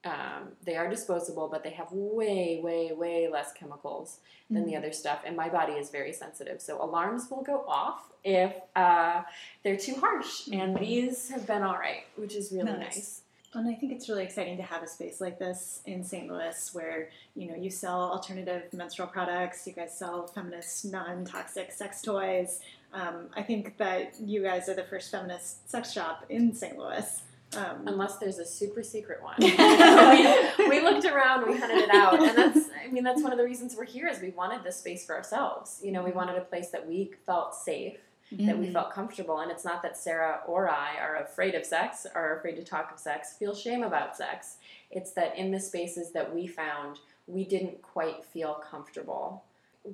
Um, 0.04 0.52
they 0.64 0.76
are 0.76 0.88
disposable, 0.88 1.48
but 1.48 1.64
they 1.64 1.70
have 1.70 1.90
way, 1.90 2.60
way, 2.62 2.92
way 2.92 3.28
less 3.28 3.52
chemicals 3.52 4.20
than 4.50 4.64
the 4.64 4.76
other 4.76 4.92
stuff, 4.92 5.20
and 5.26 5.36
my 5.36 5.48
body 5.50 5.74
is 5.74 5.90
very 5.90 6.12
sensitive. 6.12 6.62
So 6.62 6.82
alarms 6.82 7.30
will 7.30 7.42
go 7.42 7.64
off 7.68 8.12
if 8.24 8.54
uh, 8.74 9.22
they're 9.62 9.76
too 9.76 9.96
harsh, 9.96 10.46
and 10.48 10.74
Mhm. 10.76 10.80
these 10.80 11.30
have 11.30 11.46
been 11.46 11.62
all 11.62 11.76
right, 11.76 12.04
which 12.16 12.34
is 12.34 12.50
really 12.50 12.72
Nice. 12.72 12.96
nice. 12.96 13.22
And 13.54 13.68
I 13.68 13.74
think 13.74 13.92
it's 13.92 14.08
really 14.08 14.24
exciting 14.24 14.56
to 14.58 14.62
have 14.62 14.82
a 14.82 14.86
space 14.86 15.20
like 15.20 15.38
this 15.38 15.82
in 15.86 16.04
St. 16.04 16.30
Louis 16.30 16.74
where, 16.74 17.08
you 17.34 17.48
know, 17.48 17.56
you 17.56 17.68
sell 17.70 18.00
alternative 18.12 18.72
menstrual 18.72 19.08
products, 19.08 19.66
you 19.66 19.72
guys 19.72 19.96
sell 19.98 20.26
feminist, 20.28 20.84
non-toxic 20.84 21.72
sex 21.72 22.00
toys. 22.02 22.60
Um, 22.92 23.28
I 23.34 23.42
think 23.42 23.76
that 23.78 24.18
you 24.20 24.42
guys 24.42 24.68
are 24.68 24.74
the 24.74 24.84
first 24.84 25.10
feminist 25.10 25.68
sex 25.68 25.92
shop 25.92 26.24
in 26.28 26.54
St. 26.54 26.78
Louis. 26.78 27.22
Um, 27.56 27.86
unless 27.88 28.18
there's 28.18 28.38
a 28.38 28.44
super 28.44 28.82
secret 28.82 29.22
one. 29.22 29.36
we, 29.40 30.68
we 30.68 30.80
looked 30.82 31.06
around, 31.06 31.46
we 31.46 31.56
hunted 31.58 31.78
it 31.78 31.90
out, 31.90 32.20
and 32.22 32.36
that's 32.36 32.68
I 32.84 32.88
mean 32.90 33.04
that's 33.04 33.22
one 33.22 33.32
of 33.32 33.38
the 33.38 33.44
reasons 33.44 33.74
we're 33.76 33.84
here 33.86 34.06
is 34.06 34.20
we 34.20 34.30
wanted 34.30 34.62
this 34.64 34.76
space 34.76 35.06
for 35.06 35.16
ourselves. 35.16 35.80
You 35.82 35.92
know, 35.92 36.02
we 36.02 36.10
wanted 36.10 36.36
a 36.36 36.42
place 36.42 36.68
that 36.70 36.86
we 36.86 37.12
felt 37.24 37.54
safe, 37.54 37.96
that 38.32 38.58
we 38.58 38.66
Mhm. 38.66 38.72
felt 38.74 38.92
comfortable, 38.92 39.38
and 39.40 39.50
it's 39.50 39.64
not 39.64 39.82
that 39.82 39.96
Sarah 39.96 40.42
or 40.46 40.68
I 40.68 40.98
are 41.00 41.16
afraid 41.16 41.54
of 41.54 41.64
sex 41.64 42.06
are 42.14 42.36
afraid 42.38 42.56
to 42.56 42.64
talk 42.64 42.92
of 42.92 42.98
sex, 42.98 43.34
feel 43.38 43.54
shame 43.54 43.82
about 43.82 44.14
sex. 44.16 44.58
It's 44.90 45.12
that 45.12 45.36
in 45.38 45.50
the 45.50 45.60
spaces 45.60 46.12
that 46.12 46.34
we 46.34 46.46
found, 46.46 46.98
we 47.26 47.44
didn't 47.44 47.80
quite 47.80 48.24
feel 48.26 48.54
comfortable 48.70 49.44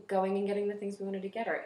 going 0.08 0.36
and 0.38 0.46
getting 0.48 0.66
the 0.66 0.74
things 0.74 0.98
we 0.98 1.06
wanted 1.06 1.22
to 1.22 1.28
get, 1.28 1.46
or 1.46 1.64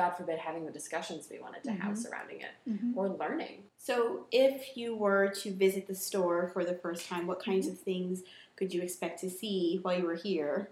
God 0.00 0.16
forbid, 0.16 0.38
having 0.38 0.64
the 0.64 0.72
discussions 0.72 1.28
we 1.30 1.38
wanted 1.40 1.62
to 1.64 1.72
have 1.72 1.92
Mhm. 1.92 1.98
surrounding 1.98 2.40
it, 2.40 2.52
Mhm. 2.66 2.96
or 2.96 3.10
learning. 3.10 3.64
So, 3.76 4.26
if 4.32 4.74
you 4.74 4.96
were 4.96 5.28
to 5.42 5.52
visit 5.52 5.86
the 5.86 5.94
store 5.94 6.48
for 6.54 6.64
the 6.64 6.74
first 6.74 7.06
time, 7.06 7.26
what 7.26 7.38
kinds 7.38 7.66
of 7.68 7.78
things 7.78 8.22
could 8.56 8.72
you 8.72 8.80
expect 8.80 9.20
to 9.20 9.28
see 9.28 9.78
while 9.82 9.98
you 9.98 10.06
were 10.06 10.14
here? 10.14 10.70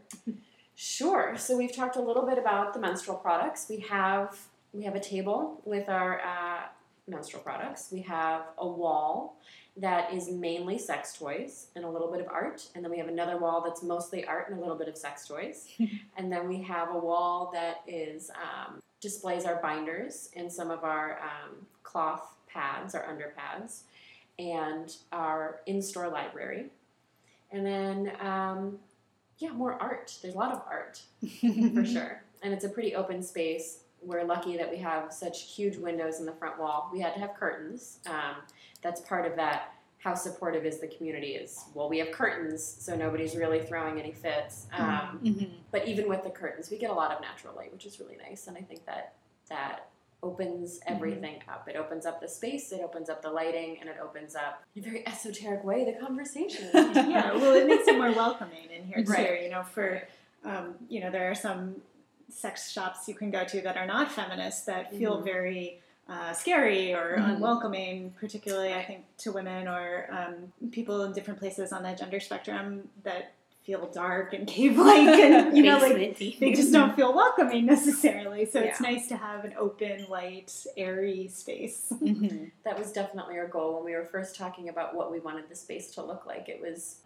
Sure. 0.76 1.37
So 1.37 1.56
we've 1.58 1.73
talked 1.75 1.97
a 1.97 2.00
little 2.00 2.25
bit 2.25 2.38
about 2.38 2.73
the 2.73 2.78
menstrual 2.80 3.18
products. 3.18 3.68
We 3.68 3.80
have 3.80 4.49
we 4.73 4.85
have 4.85 4.94
a 4.94 5.00
table 5.00 5.61
with 5.64 5.88
our 5.88 6.20
uh, 6.20 6.68
menstrual 7.06 7.42
products. 7.42 7.90
We 7.90 8.00
have 8.02 8.42
a 8.58 8.66
wall 8.68 9.37
that 9.76 10.12
is 10.12 10.28
mainly 10.30 10.78
sex 10.78 11.14
toys 11.18 11.68
and 11.75 11.85
a 11.85 11.88
little 11.90 12.11
bit 12.12 12.20
of 12.20 12.28
art, 12.28 12.68
and 12.75 12.82
then 12.85 12.90
we 12.90 12.99
have 12.99 13.08
another 13.08 13.37
wall 13.38 13.61
that's 13.62 13.82
mostly 13.82 14.25
art 14.25 14.49
and 14.49 14.58
a 14.58 14.61
little 14.61 14.76
bit 14.76 14.88
of 14.88 14.97
sex 14.97 15.26
toys, 15.26 15.68
and 16.16 16.30
then 16.32 16.49
we 16.49 16.62
have 16.62 16.94
a 16.94 16.99
wall 16.99 17.50
that 17.54 17.76
is 17.87 18.30
um, 18.30 18.80
displays 19.00 19.45
our 19.45 19.61
binders 19.62 20.31
and 20.35 20.50
some 20.50 20.71
of 20.71 20.85
our 20.85 21.21
um, 21.23 21.67
cloth 21.83 22.35
pads, 22.49 22.95
our 22.95 23.09
under 23.09 23.35
pads, 23.37 23.85
and 24.38 24.97
our 25.12 25.61
in-store 25.67 26.09
library, 26.09 26.67
and 27.50 27.64
then. 27.64 28.12
Um, 28.21 28.78
yeah, 29.38 29.50
more 29.50 29.81
art. 29.81 30.17
There's 30.21 30.35
a 30.35 30.38
lot 30.38 30.52
of 30.52 30.62
art 30.69 31.00
for 31.75 31.85
sure. 31.93 32.23
And 32.43 32.52
it's 32.52 32.64
a 32.64 32.69
pretty 32.69 32.95
open 32.95 33.23
space. 33.23 33.81
We're 34.02 34.25
lucky 34.25 34.57
that 34.57 34.71
we 34.71 34.78
have 34.78 35.12
such 35.12 35.43
huge 35.43 35.76
windows 35.76 36.21
in 36.21 36.26
the 36.26 36.33
front 36.33 36.59
wall. 36.59 36.90
We 36.93 37.00
had 37.00 37.14
to 37.14 37.21
have 37.21 37.35
curtains. 37.35 37.99
Um, 38.07 38.37
that's 38.83 39.00
part 39.00 39.26
of 39.26 39.37
that. 39.37 39.75
How 39.99 40.14
supportive 40.14 40.64
is 40.64 40.78
the 40.81 40.87
community? 40.87 41.33
Is 41.35 41.64
well, 41.75 41.88
we 41.88 41.99
have 41.99 42.12
curtains, 42.12 42.64
so 42.64 42.95
nobody's 42.95 43.35
really 43.37 43.61
throwing 43.61 43.99
any 43.99 44.12
fits. 44.12 44.67
Um, 44.73 45.21
Mhm. 45.25 45.50
but 45.73 45.88
even 45.88 46.09
with 46.09 46.23
the 46.23 46.31
curtains, 46.31 46.71
we 46.71 46.78
get 46.78 46.90
a 46.90 46.95
lot 46.95 47.11
of 47.11 47.21
natural 47.21 47.55
light, 47.55 47.73
which 47.73 47.85
is 47.85 47.99
really 47.99 48.17
nice. 48.17 48.47
And 48.47 48.57
I 48.57 48.61
think 48.62 48.85
that 48.87 49.14
that 49.49 49.88
opens 50.23 50.81
everything 50.87 51.43
up. 51.49 51.69
It 51.69 51.76
opens 51.76 52.07
up 52.07 52.21
the 52.21 52.28
space, 52.28 52.71
it 52.73 52.81
opens 52.81 53.09
up 53.11 53.23
the 53.23 53.31
lighting, 53.31 53.78
and 53.81 53.88
it 53.88 53.97
opens 54.00 54.35
up 54.37 54.62
in 54.75 54.83
a 54.83 54.87
very 54.87 55.07
esoteric 55.07 55.64
way 55.64 55.85
the 55.85 55.93
conversation. 55.99 56.71
yeah, 56.75 57.33
well, 57.35 57.55
it 57.55 57.67
makes 57.67 57.87
it 57.88 57.97
more 57.97 58.12
welcoming 58.12 58.71
in 58.71 58.85
here 58.85 59.05
too. 59.05 59.12
Right. 59.12 59.43
You 59.43 59.50
know, 59.50 59.62
for 59.64 60.02
um, 60.45 60.76
you 60.88 61.00
know, 61.00 61.11
there 61.11 61.28
are 61.31 61.35
some 61.35 61.83
sex 62.31 62.71
shops 62.71 63.09
you 63.09 63.14
can 63.14 63.31
go 63.33 63.45
to 63.45 63.61
that 63.62 63.76
are 63.76 63.87
not 63.87 64.12
feminist 64.12 64.67
that 64.67 64.93
feel 64.95 65.19
Mhm. 65.21 65.25
very 65.25 65.83
uh, 66.08 66.32
scary 66.32 66.94
or 66.94 67.16
Mhm. 67.18 67.34
unwelcoming, 67.36 68.12
particularly 68.18 68.72
I 68.72 68.82
think 68.84 69.04
to 69.18 69.32
women 69.32 69.68
or 69.68 70.08
um, 70.10 70.52
people 70.70 71.02
in 71.04 71.12
different 71.12 71.38
places 71.38 71.72
on 71.72 71.82
the 71.82 71.92
gender 71.92 72.18
spectrum 72.20 72.88
that 73.02 73.32
feel 73.64 73.86
dark 73.88 74.32
and 74.32 74.46
cave-like, 74.56 75.06
and 75.06 75.54
you 75.56 75.62
know, 75.62 75.76
like 75.78 76.16
they 76.18 76.52
just 76.54 76.72
don't 76.72 76.96
feel 76.96 77.12
welcoming 77.14 77.66
necessarily. 77.66 78.46
So 78.46 78.60
it's 78.60 78.80
nice 78.80 79.06
to 79.08 79.16
have 79.18 79.44
an 79.44 79.52
open, 79.58 80.06
light, 80.08 80.50
airy 80.78 81.28
space. 81.28 81.92
Mhm. 82.00 82.52
that 82.64 82.78
was 82.78 82.90
definitely 82.92 83.36
our 83.36 83.46
goal 83.46 83.74
when 83.74 83.84
we 83.84 83.92
were 83.94 84.06
first 84.06 84.34
talking 84.36 84.70
about 84.70 84.94
what 84.94 85.12
we 85.12 85.20
wanted 85.20 85.50
the 85.50 85.54
space 85.56 85.90
to 85.96 86.02
look 86.02 86.24
like. 86.24 86.48
It 86.48 86.60
was 86.62 87.00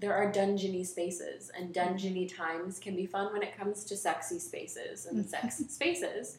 there 0.00 0.14
are 0.14 0.30
dungeony 0.32 0.84
spaces, 0.86 1.50
and 1.56 1.74
dungeony 1.74 2.32
times 2.32 2.78
can 2.78 2.94
be 2.96 3.04
fun 3.06 3.32
when 3.32 3.42
it 3.42 3.56
comes 3.56 3.84
to 3.84 3.96
sexy 3.96 4.38
spaces 4.38 5.06
and 5.06 5.28
sex 5.28 5.58
spaces, 5.68 6.38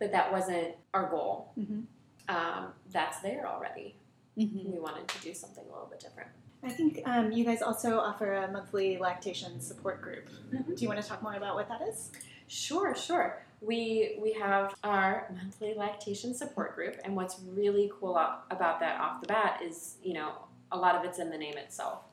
but 0.00 0.10
that 0.12 0.32
wasn't 0.32 0.74
our 0.92 1.08
goal. 1.08 1.52
Mhm. 1.56 1.84
Um, 2.28 2.72
that's 2.90 3.20
there 3.20 3.46
already. 3.46 3.94
Mhm. 4.36 4.72
We 4.72 4.80
wanted 4.80 5.06
to 5.08 5.20
do 5.20 5.34
something 5.34 5.64
a 5.64 5.70
little 5.70 5.86
bit 5.86 6.00
different. 6.00 6.30
I 6.62 6.70
think 6.70 7.02
um, 7.06 7.30
you 7.32 7.44
guys 7.44 7.62
also 7.62 7.98
offer 8.00 8.32
a 8.34 8.50
monthly 8.50 8.98
lactation 8.98 9.60
support 9.60 10.02
group. 10.02 10.28
Mhm. 10.50 10.76
Do 10.76 10.82
you 10.82 10.88
want 10.88 11.00
to 11.00 11.06
talk 11.08 11.22
more 11.22 11.34
about 11.34 11.54
what 11.54 11.68
that 11.68 11.82
is? 11.82 12.10
Sure, 12.48 12.94
sure. 12.94 13.42
We 13.60 14.16
we 14.20 14.32
have 14.32 14.74
our 14.82 15.30
monthly 15.34 15.74
lactation 15.74 16.34
support 16.34 16.74
group, 16.74 16.98
and 17.04 17.14
what's 17.14 17.38
really 17.40 17.92
cool 18.00 18.16
about 18.16 18.80
that 18.80 19.00
off 19.00 19.20
the 19.20 19.26
bat 19.28 19.60
is 19.62 19.96
you 20.02 20.14
know 20.14 20.32
a 20.72 20.76
lot 20.78 20.94
of 20.96 21.04
it's 21.04 21.18
in 21.18 21.30
the 21.30 21.38
name 21.38 21.56
itself. 21.58 22.04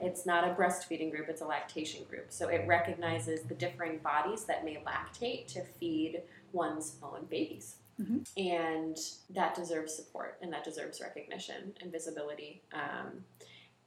It's 0.00 0.26
not 0.26 0.44
a 0.44 0.52
breastfeeding 0.54 1.10
group; 1.10 1.28
it's 1.28 1.40
a 1.40 1.46
lactation 1.46 2.04
group. 2.04 2.26
So 2.30 2.48
it 2.48 2.66
recognizes 2.66 3.42
the 3.44 3.54
differing 3.54 3.98
bodies 3.98 4.44
that 4.44 4.64
may 4.64 4.76
lactate 4.84 5.46
to 5.54 5.62
feed 5.64 6.22
one's 6.56 6.96
own 7.02 7.26
babies, 7.26 7.76
Mhm. 8.00 8.26
and 8.36 8.96
that 9.30 9.54
deserves 9.54 9.94
support 9.94 10.38
and 10.42 10.52
that 10.52 10.64
deserves 10.64 11.00
recognition 11.00 11.74
and 11.80 11.92
visibility. 11.92 12.62
Um, 12.72 13.24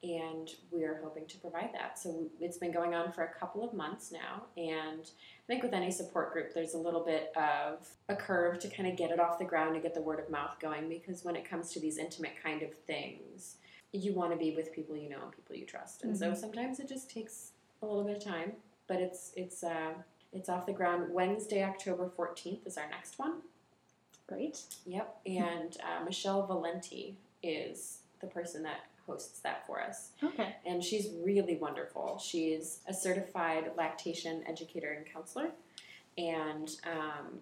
and 0.01 0.49
we're 0.71 1.01
hoping 1.03 1.25
to 1.27 1.37
provide 1.39 1.73
that. 1.73 1.99
So 1.99 2.29
it's 2.39 2.57
been 2.57 2.71
going 2.71 2.95
on 2.95 3.11
for 3.11 3.23
a 3.25 3.33
couple 3.33 3.67
of 3.67 3.73
months 3.73 4.13
now, 4.13 4.45
and 4.55 5.01
I 5.01 5.45
think 5.47 5.61
with 5.61 5.73
any 5.73 5.91
support 5.91 6.31
group, 6.31 6.53
there's 6.53 6.73
a 6.73 6.77
little 6.77 7.03
bit 7.03 7.35
of 7.35 7.85
a 8.07 8.15
curve 8.15 8.59
to 8.59 8.69
kind 8.69 8.87
of 8.87 8.95
get 8.95 9.11
it 9.11 9.19
off 9.19 9.37
the 9.39 9.43
ground 9.45 9.73
and 9.73 9.83
get 9.83 9.93
the 9.93 10.01
word 10.01 10.19
of 10.19 10.29
mouth 10.29 10.57
going 10.59 10.87
because 10.87 11.25
when 11.25 11.35
it 11.35 11.43
comes 11.43 11.71
to 11.73 11.81
these 11.81 11.97
intimate 11.97 12.31
kind 12.41 12.61
of 12.61 12.73
things, 12.87 13.57
you 13.91 14.13
want 14.13 14.31
to 14.31 14.37
be 14.37 14.55
with 14.55 14.71
people 14.71 14.95
you 14.95 15.09
know 15.09 15.21
and 15.21 15.31
people 15.33 15.55
you 15.55 15.65
trust. 15.65 16.03
And 16.03 16.17
so 16.17 16.31
Mhm. 16.31 16.37
sometimes 16.37 16.79
it 16.79 16.87
just 16.87 17.09
takes 17.09 17.51
a 17.81 17.85
little 17.85 18.03
bit 18.05 18.15
of 18.17 18.23
time, 18.23 18.55
but 18.87 19.01
it's 19.01 19.33
it's 19.35 19.63
uh, 19.63 19.95
it's 20.33 20.49
off 20.49 20.65
the 20.65 20.73
ground. 20.73 21.11
Wednesday, 21.11 21.63
October 21.63 22.09
14th 22.17 22.65
is 22.67 22.77
our 22.77 22.89
next 22.89 23.17
one. 23.19 23.41
Great. 24.27 24.61
Yep. 24.85 25.17
And 25.25 25.77
uh, 25.83 26.03
Michelle 26.05 26.45
Valenti 26.45 27.15
is 27.41 27.99
the 28.21 28.27
person 28.27 28.61
that 28.63 28.81
hosts 29.07 29.39
that 29.39 29.65
for 29.65 29.81
us 29.81 30.09
Okay. 30.23 30.55
and 30.67 30.83
she's 30.83 31.09
really 31.25 31.55
wonderful. 31.55 32.19
She's 32.23 32.81
a 32.87 32.93
certified 32.93 33.71
lactation 33.75 34.43
educator 34.47 34.91
and 34.91 35.03
counselor, 35.11 35.49
and 36.17 36.69
um, 36.85 37.39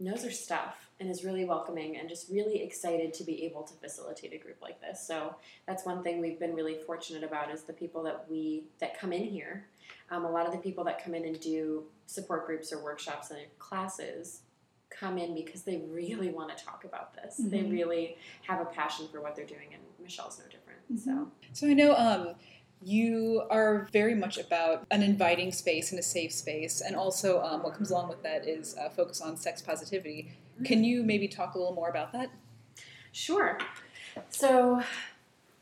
knows 0.00 0.24
her 0.24 0.32
stuff 0.32 0.83
and 1.00 1.10
is 1.10 1.24
really 1.24 1.44
welcoming 1.44 1.96
and 1.96 2.08
just 2.08 2.30
really 2.30 2.62
excited 2.62 3.12
to 3.14 3.24
be 3.24 3.44
able 3.44 3.62
to 3.62 3.74
facilitate 3.74 4.32
a 4.32 4.38
group 4.38 4.60
like 4.62 4.80
this. 4.80 5.04
So 5.06 5.34
that's 5.66 5.84
one 5.84 6.02
thing 6.02 6.20
we've 6.20 6.38
been 6.38 6.54
really 6.54 6.76
fortunate 6.86 7.24
about 7.24 7.50
is 7.52 7.62
the 7.62 7.72
people 7.72 8.02
that 8.04 8.26
we 8.30 8.64
that 8.78 8.98
come 8.98 9.12
in 9.12 9.24
here. 9.24 9.66
Um, 10.10 10.24
a 10.24 10.30
lot 10.30 10.46
of 10.46 10.52
the 10.52 10.58
people 10.58 10.84
that 10.84 11.02
come 11.02 11.14
in 11.14 11.24
and 11.24 11.38
do 11.40 11.84
support 12.06 12.46
groups 12.46 12.72
or 12.72 12.82
workshops 12.82 13.30
and 13.30 13.40
classes 13.58 14.42
come 14.90 15.18
in 15.18 15.34
because 15.34 15.62
they 15.62 15.82
really 15.90 16.28
want 16.28 16.56
to 16.56 16.64
talk 16.64 16.84
about 16.84 17.14
this. 17.14 17.36
They 17.38 17.58
Mhm. 17.60 17.72
really 17.72 18.16
have 18.42 18.60
a 18.60 18.64
passion 18.66 19.08
for 19.08 19.20
what 19.20 19.34
they're 19.34 19.44
doing, 19.46 19.74
and 19.74 19.82
Michelle's 19.98 20.38
no 20.38 20.44
different. 20.44 21.00
So. 21.00 21.32
So 21.52 21.66
I 21.66 21.72
know 21.74 21.94
um, 21.96 22.34
you 22.84 23.42
are 23.50 23.88
very 23.92 24.14
much 24.14 24.38
about 24.38 24.86
an 24.90 25.02
inviting 25.02 25.52
space 25.52 25.90
and 25.90 25.98
a 25.98 26.02
safe 26.02 26.32
space, 26.32 26.80
and 26.80 26.94
also 26.96 27.42
um, 27.42 27.62
what 27.62 27.74
comes 27.74 27.90
along 27.90 28.08
with 28.08 28.22
that 28.22 28.46
is 28.46 28.76
a 28.80 28.90
focus 28.90 29.20
on 29.20 29.36
sex 29.36 29.62
positivity. 29.62 30.30
Can 30.64 30.84
you 30.84 31.02
maybe 31.02 31.26
talk 31.26 31.54
a 31.54 31.58
little 31.58 31.74
more 31.74 31.88
about 31.88 32.12
that? 32.12 32.30
Sure. 33.12 33.58
So, 34.28 34.82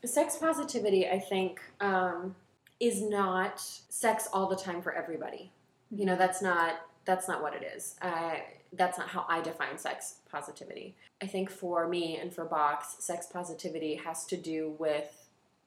sex 0.05 0.37
positivity, 0.37 1.07
I 1.07 1.19
think, 1.19 1.61
um, 1.79 2.35
is 2.79 3.01
not 3.01 3.59
sex 3.59 4.27
all 4.33 4.47
the 4.47 4.55
time 4.55 4.81
for 4.81 4.93
everybody. 4.93 5.51
You 5.91 6.05
know, 6.05 6.15
that's 6.15 6.41
not 6.41 6.81
that's 7.05 7.27
not 7.27 7.41
what 7.41 7.53
it 7.53 7.63
is. 7.75 7.95
Uh, 8.01 8.35
that's 8.73 8.97
not 8.97 9.07
how 9.07 9.25
I 9.27 9.41
define 9.41 9.77
sex 9.77 10.15
positivity. 10.31 10.95
I 11.21 11.27
think 11.27 11.49
for 11.49 11.87
me 11.87 12.17
and 12.17 12.33
for 12.33 12.45
Box, 12.45 12.95
sex 12.99 13.27
positivity 13.31 13.95
has 13.95 14.25
to 14.25 14.37
do 14.37 14.75
with 14.79 15.22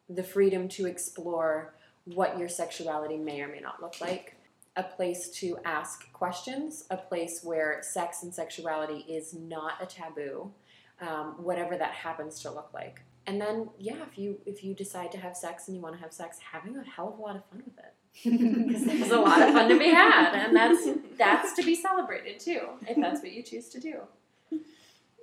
the 0.08 0.22
freedom 0.22 0.68
to 0.68 0.86
explore 0.86 1.75
what 2.04 2.38
your 2.38 2.48
sexuality 2.48 3.16
may 3.16 3.40
or 3.40 3.48
may 3.48 3.60
not 3.60 3.82
look 3.82 4.00
like, 4.00 4.36
a 4.76 4.82
place 4.82 5.30
to 5.30 5.58
ask 5.64 6.12
questions, 6.12 6.84
a 6.90 6.96
place 6.96 7.40
where 7.42 7.80
sex 7.82 8.22
and 8.22 8.32
sexuality 8.32 9.04
is 9.08 9.34
not 9.34 9.82
a 9.82 9.86
taboo, 9.86 10.52
um, 11.00 11.34
whatever 11.42 11.76
that 11.76 11.92
happens 11.92 12.40
to 12.42 12.50
look 12.50 12.70
like. 12.72 13.00
And 13.26 13.40
then, 13.40 13.70
yeah, 13.78 13.96
if 14.08 14.16
you 14.16 14.38
if 14.46 14.62
you 14.62 14.72
decide 14.72 15.10
to 15.12 15.18
have 15.18 15.36
sex 15.36 15.66
and 15.66 15.76
you 15.76 15.82
want 15.82 15.96
to 15.96 16.00
have 16.00 16.12
sex, 16.12 16.38
having 16.52 16.76
a 16.76 16.84
hell 16.84 17.08
of 17.12 17.18
a 17.18 17.22
lot 17.22 17.36
of 17.36 17.44
fun 17.46 17.62
with 17.64 17.78
it 17.78 17.94
because 18.68 18.84
there's 18.84 19.10
a 19.10 19.18
lot 19.18 19.42
of 19.42 19.52
fun 19.52 19.68
to 19.68 19.78
be 19.78 19.88
had, 19.88 20.34
and 20.34 20.54
that's 20.54 20.86
that's 21.18 21.54
to 21.54 21.64
be 21.64 21.75
celebrated 21.75 22.38
too, 22.38 22.60
if 22.86 22.96
that's 22.96 23.20
what 23.20 23.32
you 23.32 23.42
choose 23.42 23.68
to 23.70 23.80
do. 23.80 24.00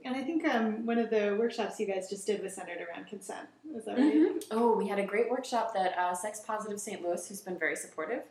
And 0.05 0.15
I 0.15 0.21
think 0.21 0.45
um, 0.45 0.85
one 0.85 0.97
of 0.97 1.09
the 1.09 1.35
workshops 1.39 1.79
you 1.79 1.85
guys 1.85 2.09
just 2.09 2.27
did 2.27 2.43
was 2.43 2.53
centered 2.55 2.79
around 2.81 3.07
consent. 3.07 3.47
Is 3.75 3.85
that 3.85 3.97
right? 3.97 4.13
Mhm. 4.13 4.43
Oh, 4.51 4.75
we 4.75 4.87
had 4.87 4.99
a 4.99 5.05
great 5.05 5.29
workshop 5.29 5.73
that 5.73 5.97
uh, 5.97 6.13
Sex 6.13 6.41
Positive 6.45 6.79
St. 6.79 7.01
Louis, 7.01 7.25
who's 7.27 7.41
been 7.41 7.57
very 7.57 7.75
supportive, 7.75 8.23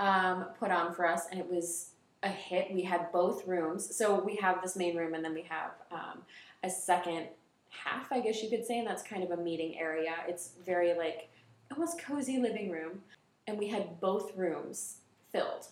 um, 0.00 0.46
put 0.58 0.70
on 0.70 0.92
for 0.92 1.06
us, 1.06 1.26
and 1.30 1.38
it 1.38 1.48
was 1.48 1.90
a 2.24 2.28
hit. 2.28 2.72
We 2.74 2.82
had 2.82 3.10
both 3.12 3.46
rooms, 3.46 3.94
so 3.94 4.20
we 4.22 4.36
have 4.36 4.62
this 4.62 4.74
main 4.76 4.96
room, 4.96 5.14
and 5.14 5.24
then 5.24 5.34
we 5.34 5.42
have 5.42 5.70
um, 5.90 6.22
a 6.64 6.70
second 6.70 7.28
half, 7.70 8.10
I 8.12 8.20
guess 8.20 8.42
you 8.42 8.50
could 8.50 8.66
say, 8.66 8.78
and 8.78 8.86
that's 8.86 9.02
kind 9.02 9.22
of 9.22 9.30
a 9.30 9.36
meeting 9.36 9.78
area. 9.78 10.14
It's 10.28 10.50
very 10.64 10.94
like 10.94 11.30
almost 11.70 12.00
cozy 12.00 12.38
living 12.38 12.70
room, 12.70 13.00
and 13.46 13.58
we 13.58 13.68
had 13.68 14.00
both 14.00 14.36
rooms 14.36 14.96
filled 15.30 15.66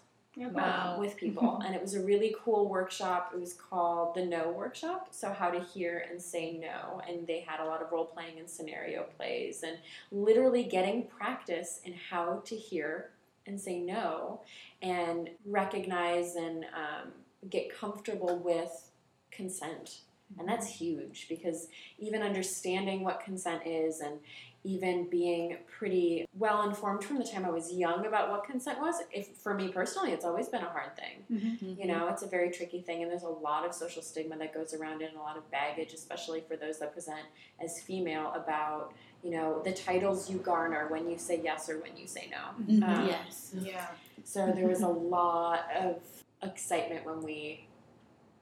Wow. 0.48 0.94
um, 0.94 1.00
with 1.00 1.16
people, 1.18 1.62
and 1.64 1.74
it 1.74 1.80
was 1.80 1.94
a 1.94 2.02
really 2.02 2.34
cool 2.42 2.68
workshop. 2.68 3.32
It 3.34 3.40
was 3.40 3.52
called 3.52 4.14
the 4.14 4.24
No 4.24 4.50
Workshop, 4.50 5.08
so 5.10 5.32
how 5.32 5.50
to 5.50 5.60
hear 5.60 6.04
and 6.10 6.20
say 6.20 6.58
no, 6.58 7.02
and 7.08 7.26
they 7.26 7.40
had 7.40 7.60
a 7.60 7.64
lot 7.64 7.82
of 7.82 7.92
role 7.92 8.06
playing 8.06 8.38
and 8.38 8.48
scenario 8.48 9.04
plays, 9.16 9.62
and 9.62 9.78
literally 10.10 10.64
getting 10.64 11.06
practice 11.06 11.80
in 11.84 11.94
how 12.10 12.42
to 12.44 12.56
hear 12.56 13.10
and 13.46 13.60
say 13.60 13.78
no, 13.80 14.40
and 14.82 15.30
recognize 15.44 16.36
and 16.36 16.64
um, 16.64 17.10
get 17.48 17.74
comfortable 17.74 18.38
with 18.38 18.90
consent. 19.30 20.00
And 20.38 20.48
that's 20.48 20.68
huge 20.68 21.26
because 21.28 21.68
even 21.98 22.22
understanding 22.22 23.02
what 23.02 23.20
consent 23.20 23.66
is 23.66 24.00
and 24.00 24.20
even 24.62 25.08
being 25.08 25.56
pretty 25.66 26.26
well 26.34 26.68
informed 26.68 27.02
from 27.02 27.18
the 27.18 27.24
time 27.24 27.44
I 27.44 27.50
was 27.50 27.72
young 27.72 28.06
about 28.06 28.30
what 28.30 28.44
consent 28.44 28.78
was, 28.78 28.96
if 29.10 29.28
for 29.36 29.54
me 29.54 29.68
personally, 29.68 30.12
it's 30.12 30.24
always 30.24 30.48
been 30.48 30.62
a 30.62 30.68
hard 30.68 30.90
thing. 30.96 31.24
Mm-hmm. 31.32 31.80
You 31.80 31.86
know, 31.86 32.08
it's 32.08 32.22
a 32.22 32.26
very 32.26 32.50
tricky 32.50 32.82
thing, 32.82 33.02
and 33.02 33.10
there's 33.10 33.22
a 33.22 33.28
lot 33.28 33.64
of 33.64 33.74
social 33.74 34.02
stigma 34.02 34.36
that 34.38 34.52
goes 34.52 34.74
around 34.74 35.00
it, 35.00 35.08
and 35.10 35.16
a 35.16 35.20
lot 35.20 35.38
of 35.38 35.50
baggage, 35.50 35.94
especially 35.94 36.42
for 36.46 36.56
those 36.56 36.78
that 36.80 36.92
present 36.92 37.22
as 37.62 37.80
female, 37.80 38.32
about 38.34 38.92
you 39.22 39.30
know 39.30 39.62
the 39.64 39.72
titles 39.72 40.30
you 40.30 40.38
garner 40.38 40.88
when 40.88 41.10
you 41.10 41.18
say 41.18 41.40
yes 41.42 41.68
or 41.68 41.78
when 41.78 41.96
you 41.96 42.06
say 42.06 42.30
no. 42.30 42.64
Mhm. 42.74 42.82
Um, 42.82 43.06
yes. 43.06 43.54
Yeah. 43.58 43.86
So 44.24 44.52
there 44.52 44.66
was 44.66 44.82
a 44.82 44.88
lot 44.88 45.64
of 45.74 45.96
excitement 46.42 47.06
when 47.06 47.22
we 47.22 47.64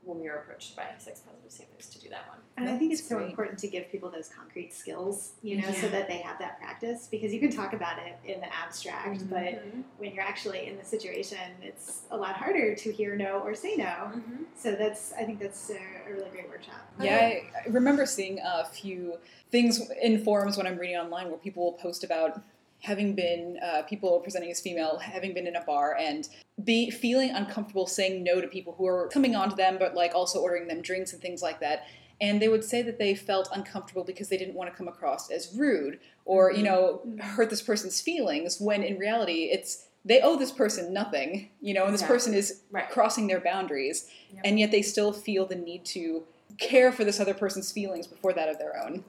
when 0.09 0.21
we 0.21 0.29
were 0.29 0.37
approached 0.37 0.75
by 0.75 0.87
Sex 0.99 1.21
Positive 1.21 1.51
St. 1.53 1.69
To 1.79 2.01
do 2.01 2.09
that 2.09 2.27
one. 2.29 2.39
And 2.57 2.69
I 2.69 2.77
think 2.77 2.91
That's 2.91 3.03
it's 3.03 3.09
so 3.09 3.21
important 3.21 3.59
to 3.61 3.69
give 3.69 3.91
people 3.93 4.11
those 4.11 4.29
concrete 4.29 4.75
skills, 4.75 5.33
you 5.43 5.61
know, 5.61 5.71
so 5.73 5.89
that 5.89 6.09
they 6.09 6.19
have 6.19 6.39
that 6.41 6.59
practice. 6.59 7.07
Because 7.09 7.33
you 7.33 7.39
can 7.39 7.51
talk 7.51 7.73
about 7.73 7.99
it 7.99 8.19
in 8.25 8.41
the 8.41 8.53
abstract, 8.53 9.29
but 9.31 9.63
when 9.99 10.13
you're 10.13 10.25
actually 10.25 10.67
in 10.67 10.77
the 10.77 10.85
situation, 10.85 11.39
it's 11.63 12.03
a 12.11 12.17
lot 12.17 12.35
harder 12.35 12.75
to 12.75 12.93
hear 12.93 13.15
no 13.15 13.41
or 13.41 13.55
say 13.55 13.77
no. 13.77 13.85
Mhm. 13.85 14.45
So 14.57 14.75
that's, 14.75 15.13
I 15.13 15.25
think 15.25 15.39
that's 15.39 15.71
a, 15.71 16.11
a 16.11 16.13
really 16.13 16.31
great 16.31 16.49
workshop. 16.49 16.81
Yeah, 17.01 17.17
I, 17.17 17.43
I 17.65 17.69
remember 17.69 18.07
seeing 18.07 18.41
a 18.45 18.65
few 18.65 19.19
things 19.51 19.89
in 20.03 20.25
forums 20.25 20.57
when 20.57 20.67
I'm 20.67 20.79
reading 20.79 20.97
online 20.97 21.29
where 21.29 21.39
people 21.39 21.65
will 21.65 21.73
post 21.73 22.03
about 22.03 22.41
having 22.81 23.15
been 23.15 23.59
uh, 23.63 23.83
people 23.83 24.21
presenting 24.21 24.51
as 24.51 24.61
female, 24.61 24.99
having 24.99 25.35
been 25.35 25.47
in 25.47 25.57
a 25.57 25.65
bar 25.65 25.97
and 25.99 26.29
be 26.65 26.91
feeling 26.91 27.31
uncomfortable 27.31 27.87
saying 27.87 28.23
no 28.23 28.41
to 28.41 28.47
people 28.49 28.75
who 28.79 28.87
are 28.87 29.09
coming 29.09 29.35
on 29.35 29.51
to 29.51 29.57
them, 29.57 29.77
but 29.79 29.95
like 29.95 30.15
also 30.15 30.41
ordering 30.41 30.69
them 30.69 30.81
drinks 30.81 31.13
and 31.13 31.21
things 31.21 31.43
like 31.43 31.61
that. 31.61 31.85
And 32.21 32.43
they 32.43 32.49
would 32.49 32.65
say 32.65 32.83
that 32.83 32.99
they 32.99 33.15
felt 33.15 33.49
uncomfortable 33.55 34.03
because 34.05 34.29
they 34.29 34.37
didn't 34.37 34.55
want 34.55 34.71
to 34.71 34.77
come 34.77 34.89
across 34.89 35.31
as 35.31 35.55
rude 35.57 36.01
or 36.25 36.53
you 36.53 36.63
know 36.65 37.03
Mhm. 37.07 37.21
hurt 37.21 37.51
this 37.51 37.63
person's 37.63 38.01
feelings. 38.01 38.61
When 38.61 38.83
in 38.83 38.99
reality, 38.99 39.51
it's 39.53 39.85
they 40.05 40.21
owe 40.21 40.37
this 40.37 40.53
person 40.53 40.93
nothing, 40.93 41.51
you 41.61 41.75
know, 41.75 41.85
and 41.85 41.93
this 41.93 42.01
Exactly. 42.01 42.15
person 42.17 42.35
is 42.35 42.63
Right. 42.71 42.89
crossing 42.89 43.27
their 43.27 43.41
boundaries, 43.41 44.09
Yep. 44.33 44.41
and 44.45 44.59
yet 44.59 44.71
they 44.71 44.83
still 44.83 45.13
feel 45.13 45.45
the 45.47 45.57
need 45.57 45.85
to 45.87 46.25
care 46.57 46.91
for 46.93 47.05
this 47.05 47.21
other 47.21 47.35
person's 47.35 47.71
feelings 47.73 48.07
before 48.07 48.33
that 48.33 48.49
of 48.49 48.59
their 48.59 48.77
own. 48.83 49.05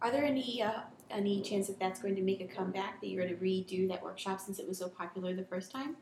Are 0.00 0.10
there 0.10 0.24
any 0.24 0.62
uh, 0.62 0.80
any 1.12 1.40
chance 1.42 1.66
that 1.68 1.78
that's 1.78 2.00
going 2.00 2.16
to 2.16 2.22
make 2.22 2.40
a 2.40 2.46
comeback? 2.46 3.00
That 3.00 3.08
you're 3.08 3.24
going 3.24 3.36
to 3.36 3.44
redo 3.44 3.88
that 3.88 4.02
workshop 4.02 4.40
since 4.40 4.58
it 4.58 4.66
was 4.66 4.78
so 4.78 4.88
popular 4.88 5.34
the 5.34 5.44
first 5.44 5.70
time? 5.70 5.96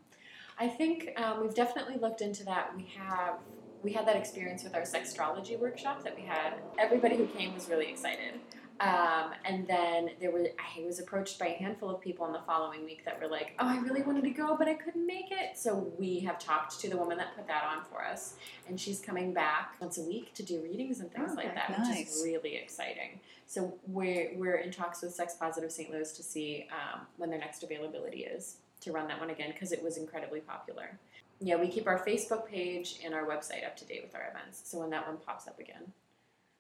I 0.59 0.68
think 0.68 1.11
um, 1.16 1.40
we've 1.40 1.55
definitely 1.55 1.96
looked 1.96 2.20
into 2.20 2.44
that. 2.44 2.75
We 2.77 2.90
have 2.96 3.37
we 3.83 3.92
had 3.92 4.07
that 4.07 4.16
experience 4.16 4.62
with 4.62 4.75
our 4.75 4.83
sextrology 4.83 5.59
workshop 5.59 6.05
that 6.05 6.14
we 6.14 6.23
had. 6.23 6.55
Everybody 6.79 7.16
who 7.16 7.27
came 7.27 7.55
was 7.55 7.68
really 7.68 7.88
excited. 7.88 8.35
Um, 8.81 9.33
and 9.45 9.66
then 9.66 10.11
there 10.21 10.31
were 10.31 10.47
I 10.59 10.85
was 10.87 11.01
approached 11.01 11.38
by 11.38 11.49
a 11.49 11.53
handful 11.53 11.90
of 11.90 12.01
people 12.01 12.27
in 12.27 12.33
the 12.33 12.40
following 12.47 12.83
week 12.85 13.05
that 13.05 13.21
were 13.21 13.29
like, 13.29 13.53
"Oh, 13.59 13.66
I 13.69 13.79
really 13.81 14.01
wanted 14.01 14.25
to 14.25 14.31
go, 14.31 14.57
but 14.57 14.69
I 14.69 14.75
couldn't 14.75 15.07
make 15.07 15.31
it." 15.31 15.59
So 15.59 15.93
we 15.99 16.21
have 16.21 16.38
talked 16.38 16.81
to 16.81 16.88
the 16.88 16.97
woman 16.97 17.19
that 17.19 17.37
put 17.37 17.47
that 17.47 17.62
on 17.62 17.85
for 17.85 18.03
us, 18.03 18.37
and 18.69 18.81
she's 18.81 18.99
coming 18.99 19.35
back 19.35 19.75
once 19.81 19.99
a 19.99 20.03
week 20.03 20.33
to 20.35 20.43
do 20.43 20.62
readings 20.62 21.01
and 21.01 21.12
things 21.12 21.33
Okay, 21.33 21.49
like 21.49 21.55
that, 21.55 21.79
which 21.79 21.99
is 21.99 22.23
really 22.25 22.57
exciting. 22.57 23.21
So 23.47 23.75
we're 23.87 24.33
we're 24.37 24.57
in 24.57 24.71
talks 24.71 25.03
with 25.03 25.12
Sex 25.12 25.35
Positive 25.35 25.71
St. 25.71 25.90
Louis 25.90 26.11
to 26.12 26.23
see 26.23 26.66
um, 26.71 27.01
when 27.19 27.29
their 27.29 27.38
next 27.38 27.62
availability 27.62 28.21
is 28.25 28.57
to 28.81 28.93
run 28.93 29.09
that 29.09 29.21
one 29.21 29.29
again 29.29 29.51
because 29.53 29.73
it 29.73 29.83
was 29.83 29.99
incredibly 29.99 30.40
popular. 30.40 30.99
Yeah, 31.43 31.57
we 31.57 31.69
keep 31.69 31.87
our 31.87 31.99
Facebook 31.99 32.47
page 32.47 33.01
and 33.05 33.12
our 33.12 33.27
website 33.27 33.66
up 33.66 33.77
to 33.77 33.85
date 33.85 34.03
with 34.03 34.14
our 34.14 34.29
events. 34.31 34.62
So 34.64 34.79
when 34.79 34.88
that 34.90 35.07
one 35.07 35.19
pops 35.19 35.47
up 35.49 35.59
again. 35.59 35.93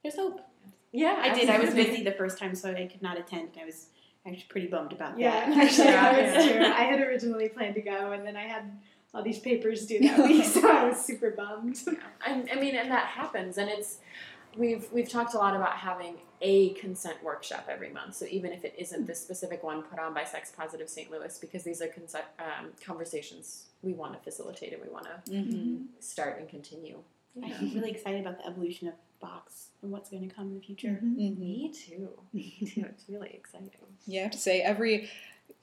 There's 0.02 0.16
hope. 0.16 0.40
Yeah, 0.92 1.16
I 1.20 1.32
did. 1.34 1.48
I 1.48 1.58
was 1.60 1.72
busy 1.74 2.02
the 2.02 2.12
first 2.12 2.38
time, 2.38 2.54
so 2.54 2.70
I 2.72 2.86
could 2.86 3.02
not 3.02 3.18
attend. 3.18 3.50
I 3.60 3.64
was 3.64 3.86
actually 4.26 4.46
pretty 4.48 4.66
bummed 4.66 4.92
about 4.92 5.18
Yeah, 5.18 5.48
that. 5.50 5.56
actually, 5.58 5.84
Yeah, 5.88 6.12
that 6.12 6.34
was 6.36 6.46
yeah. 6.46 6.52
true. 6.52 6.66
I 6.66 6.82
had 6.84 7.00
originally 7.00 7.48
planned 7.48 7.74
to 7.76 7.80
go, 7.80 8.12
and 8.12 8.26
then 8.26 8.36
I 8.36 8.42
had 8.42 8.64
all 9.14 9.22
these 9.22 9.38
papers 9.38 9.86
due 9.86 10.00
that 10.00 10.18
week, 10.26 10.44
so 10.44 10.68
I 10.70 10.88
was 10.88 10.98
super 11.04 11.30
bummed. 11.30 11.78
I, 12.26 12.44
I 12.52 12.60
mean, 12.60 12.74
and 12.76 12.90
that 12.90 13.06
happens, 13.06 13.56
and 13.58 13.68
it's 13.68 13.98
we've 14.56 14.88
we've 14.92 15.08
talked 15.08 15.34
a 15.34 15.38
lot 15.38 15.54
about 15.54 15.76
having 15.76 16.16
a 16.42 16.70
consent 16.70 17.22
workshop 17.22 17.66
every 17.70 17.90
month. 17.90 18.14
So 18.16 18.24
even 18.30 18.50
if 18.52 18.64
it 18.64 18.74
isn't 18.78 19.06
this 19.06 19.20
specific 19.20 19.62
one 19.62 19.82
put 19.82 19.98
on 19.98 20.12
by 20.14 20.24
Sex 20.24 20.50
Positive 20.56 20.88
St. 20.88 21.10
Louis, 21.10 21.38
because 21.38 21.62
these 21.62 21.80
are 21.82 21.86
consent 21.88 22.24
um, 22.40 22.70
conversations 22.84 23.66
we 23.82 23.92
want 23.92 24.14
to 24.14 24.18
facilitate 24.20 24.72
and 24.72 24.82
we 24.82 24.88
want 24.88 25.04
to 25.04 25.30
Mm-hmm. 25.30 25.82
start 26.00 26.38
and 26.40 26.48
continue. 26.48 26.98
I'm 27.44 27.72
really 27.74 27.90
excited 27.92 28.22
about 28.22 28.38
the 28.38 28.46
evolution 28.46 28.88
of 28.88 28.94
Box 29.20 29.68
and 29.82 29.90
what's 29.90 30.10
going 30.10 30.28
to 30.28 30.34
come 30.34 30.48
in 30.48 30.54
the 30.54 30.60
future. 30.60 31.00
Mm-hmm. 31.02 31.40
Me 31.40 31.72
too. 31.74 32.08
Me 32.32 32.56
too. 32.74 32.84
It's 32.88 33.04
really 33.08 33.30
exciting. 33.30 33.70
Yeah, 34.06 34.20
I 34.20 34.22
have 34.24 34.32
to 34.32 34.38
say 34.38 34.60
every 34.60 35.10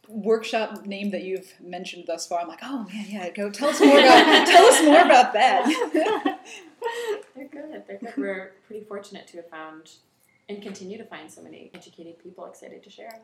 workshop 0.07 0.85
name 0.85 1.11
that 1.11 1.23
you've 1.23 1.53
mentioned 1.61 2.05
thus 2.07 2.27
far, 2.27 2.39
I'm 2.39 2.47
like, 2.47 2.59
oh 2.63 2.85
man, 2.91 3.05
yeah, 3.09 3.29
go 3.29 3.49
tell 3.49 3.69
us 3.69 3.79
more 3.79 3.99
about 3.99 4.47
tell 4.47 4.65
us 4.65 4.83
more 4.83 5.01
about 5.01 5.33
that. 5.33 6.39
They're 7.35 7.47
good. 7.47 7.83
They're 7.87 7.97
good. 7.97 8.13
We're 8.17 8.53
pretty 8.67 8.85
fortunate 8.85 9.27
to 9.27 9.37
have 9.37 9.49
found 9.49 9.91
and 10.49 10.61
continue 10.61 10.97
to 10.97 11.03
find 11.03 11.29
so 11.29 11.41
many 11.41 11.71
educated 11.73 12.19
people 12.23 12.45
excited 12.45 12.83
to 12.83 12.89
share. 12.89 13.21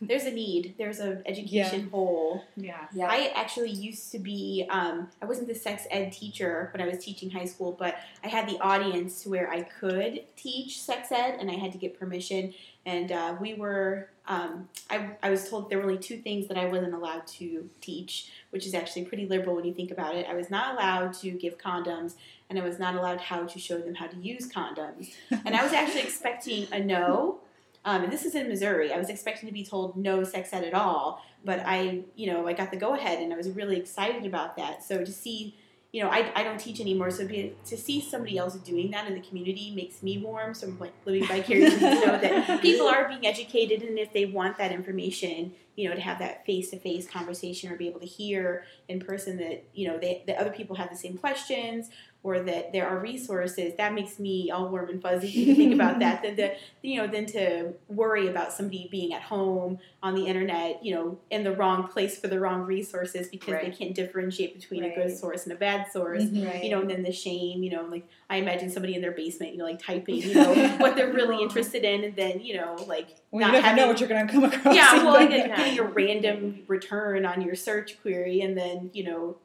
There's 0.00 0.24
a 0.24 0.30
need. 0.30 0.74
There's 0.78 0.98
an 0.98 1.22
education 1.26 1.88
hole. 1.90 2.44
Yeah. 2.56 2.86
Yeah. 2.92 3.06
I 3.08 3.32
actually 3.36 3.70
used 3.70 4.10
to 4.12 4.18
be. 4.18 4.66
Um, 4.70 5.08
I 5.22 5.26
wasn't 5.26 5.48
the 5.48 5.54
sex 5.54 5.86
ed 5.90 6.12
teacher 6.12 6.70
when 6.72 6.82
I 6.82 6.86
was 6.86 7.04
teaching 7.04 7.30
high 7.30 7.44
school, 7.44 7.76
but 7.78 7.96
I 8.24 8.28
had 8.28 8.48
the 8.48 8.58
audience 8.60 9.26
where 9.26 9.50
I 9.50 9.62
could 9.62 10.24
teach 10.36 10.80
sex 10.80 11.12
ed, 11.12 11.36
and 11.38 11.50
I 11.50 11.54
had 11.54 11.72
to 11.72 11.78
get 11.78 11.98
permission. 11.98 12.54
And 12.86 13.12
uh, 13.12 13.36
we 13.40 13.54
were. 13.54 14.08
Um, 14.26 14.68
I, 14.88 15.10
I 15.24 15.30
was 15.30 15.48
told 15.50 15.70
there 15.70 15.78
were 15.78 15.84
only 15.84 15.98
two 15.98 16.18
things 16.18 16.46
that 16.48 16.56
I 16.56 16.66
wasn't 16.66 16.94
allowed 16.94 17.26
to 17.38 17.68
teach, 17.80 18.30
which 18.50 18.64
is 18.64 18.74
actually 18.74 19.04
pretty 19.06 19.26
liberal 19.26 19.56
when 19.56 19.64
you 19.64 19.74
think 19.74 19.90
about 19.90 20.14
it. 20.14 20.24
I 20.28 20.34
was 20.34 20.50
not 20.50 20.74
allowed 20.74 21.14
to 21.14 21.30
give 21.32 21.58
condoms, 21.58 22.14
and 22.48 22.58
I 22.58 22.62
was 22.62 22.78
not 22.78 22.94
allowed 22.94 23.20
how 23.20 23.44
to 23.44 23.58
show 23.58 23.78
them 23.78 23.94
how 23.96 24.06
to 24.06 24.16
use 24.16 24.48
condoms. 24.48 25.12
And 25.44 25.56
I 25.56 25.64
was 25.64 25.72
actually 25.72 26.02
expecting 26.02 26.68
a 26.72 26.78
no, 26.78 27.40
Um, 27.84 28.04
and 28.04 28.12
this 28.12 28.24
is 28.24 28.34
in 28.34 28.48
Missouri. 28.48 28.92
I 28.92 28.98
was 28.98 29.08
expecting 29.08 29.48
to 29.48 29.52
be 29.52 29.64
told 29.64 29.96
no 29.96 30.22
sex 30.22 30.52
ed 30.52 30.64
at 30.64 30.74
all, 30.74 31.24
but 31.44 31.60
I, 31.64 32.02
you 32.14 32.30
know, 32.30 32.46
I 32.46 32.52
got 32.52 32.70
the 32.70 32.76
go 32.76 32.94
ahead, 32.94 33.20
and 33.20 33.32
I 33.32 33.36
was 33.36 33.48
really 33.50 33.78
excited 33.78 34.26
about 34.26 34.56
that. 34.56 34.82
So 34.84 35.02
to 35.02 35.10
see, 35.10 35.56
you 35.90 36.02
know, 36.02 36.10
I, 36.10 36.30
I 36.34 36.44
don't 36.44 36.60
teach 36.60 36.78
anymore, 36.78 37.10
so 37.10 37.26
be, 37.26 37.54
to 37.64 37.76
see 37.76 38.00
somebody 38.02 38.36
else 38.36 38.54
doing 38.56 38.90
that 38.90 39.06
in 39.06 39.14
the 39.14 39.20
community 39.20 39.72
makes 39.74 40.02
me 40.02 40.18
warm. 40.18 40.52
So 40.52 40.66
I'm 40.66 40.78
like 40.78 40.92
living 41.06 41.26
vicariously 41.26 41.80
to 41.80 42.06
know 42.06 42.18
that 42.18 42.60
people 42.62 42.86
are 42.86 43.08
being 43.08 43.26
educated, 43.26 43.82
and 43.82 43.98
if 43.98 44.12
they 44.12 44.26
want 44.26 44.58
that 44.58 44.72
information, 44.72 45.52
you 45.74 45.88
know, 45.88 45.94
to 45.94 46.00
have 46.02 46.18
that 46.18 46.44
face 46.44 46.70
to 46.70 46.78
face 46.78 47.08
conversation 47.08 47.72
or 47.72 47.76
be 47.76 47.88
able 47.88 48.00
to 48.00 48.06
hear 48.06 48.64
in 48.88 49.00
person 49.00 49.38
that 49.38 49.64
you 49.72 49.88
know 49.88 49.98
they, 49.98 50.22
that 50.26 50.36
other 50.36 50.50
people 50.50 50.76
have 50.76 50.90
the 50.90 50.96
same 50.96 51.16
questions 51.16 51.88
or 52.22 52.38
that 52.40 52.70
there 52.72 52.86
are 52.86 52.98
resources, 52.98 53.72
that 53.78 53.94
makes 53.94 54.18
me 54.18 54.50
all 54.50 54.68
warm 54.68 54.90
and 54.90 55.00
fuzzy 55.00 55.46
to 55.46 55.54
think 55.54 55.72
about 55.74 55.98
that. 56.00 56.22
Than 56.22 56.36
to 56.36 56.54
you 56.82 56.98
know, 57.00 57.06
than 57.06 57.24
to 57.26 57.72
worry 57.88 58.28
about 58.28 58.52
somebody 58.52 58.88
being 58.90 59.14
at 59.14 59.22
home 59.22 59.78
on 60.02 60.14
the 60.14 60.26
internet, 60.26 60.84
you 60.84 60.94
know, 60.94 61.18
in 61.30 61.44
the 61.44 61.52
wrong 61.52 61.88
place 61.88 62.18
for 62.20 62.28
the 62.28 62.38
wrong 62.38 62.62
resources 62.62 63.28
because 63.28 63.54
Right. 63.54 63.70
they 63.70 63.76
can't 63.84 63.94
differentiate 63.94 64.54
between 64.58 64.84
a 64.84 64.94
good 64.94 65.16
source 65.16 65.44
and 65.44 65.52
a 65.52 65.56
bad 65.56 65.90
source. 65.90 66.24
Mhm. 66.24 66.46
Right. 66.46 66.62
You 66.64 66.70
know, 66.70 66.80
and 66.82 66.90
then 66.90 67.02
the 67.02 67.12
shame, 67.12 67.62
you 67.62 67.70
know, 67.70 67.84
like 67.90 68.04
I 68.28 68.36
imagine 68.36 68.68
somebody 68.70 68.94
in 68.94 69.00
their 69.00 69.12
basement, 69.12 69.52
you 69.52 69.58
know, 69.58 69.64
like 69.64 69.82
typing, 69.82 70.16
you 70.16 70.34
know, 70.34 70.52
what 70.78 70.96
they're 70.96 71.12
really 71.12 71.42
interested 71.42 71.84
in, 71.84 72.04
and 72.04 72.14
then, 72.16 72.40
you 72.40 72.54
know, 72.56 72.76
like 72.86 73.08
Well, 73.30 73.40
not 73.40 73.46
you 73.48 73.52
never 73.54 73.66
having 73.66 73.82
know 73.82 73.88
what 73.88 74.00
you're 74.00 74.08
going 74.10 74.26
to 74.26 74.32
come 74.32 74.44
across. 74.44 74.74
yeah, 74.74 74.94
well, 75.04 75.14
like, 75.14 75.30
getting 75.30 75.78
a 75.78 75.84
random 75.84 76.64
return 76.66 77.24
on 77.24 77.40
your 77.40 77.54
search 77.54 78.00
query, 78.02 78.40
and 78.42 78.56
then 78.58 78.90
you 78.92 79.04
know, 79.04 79.36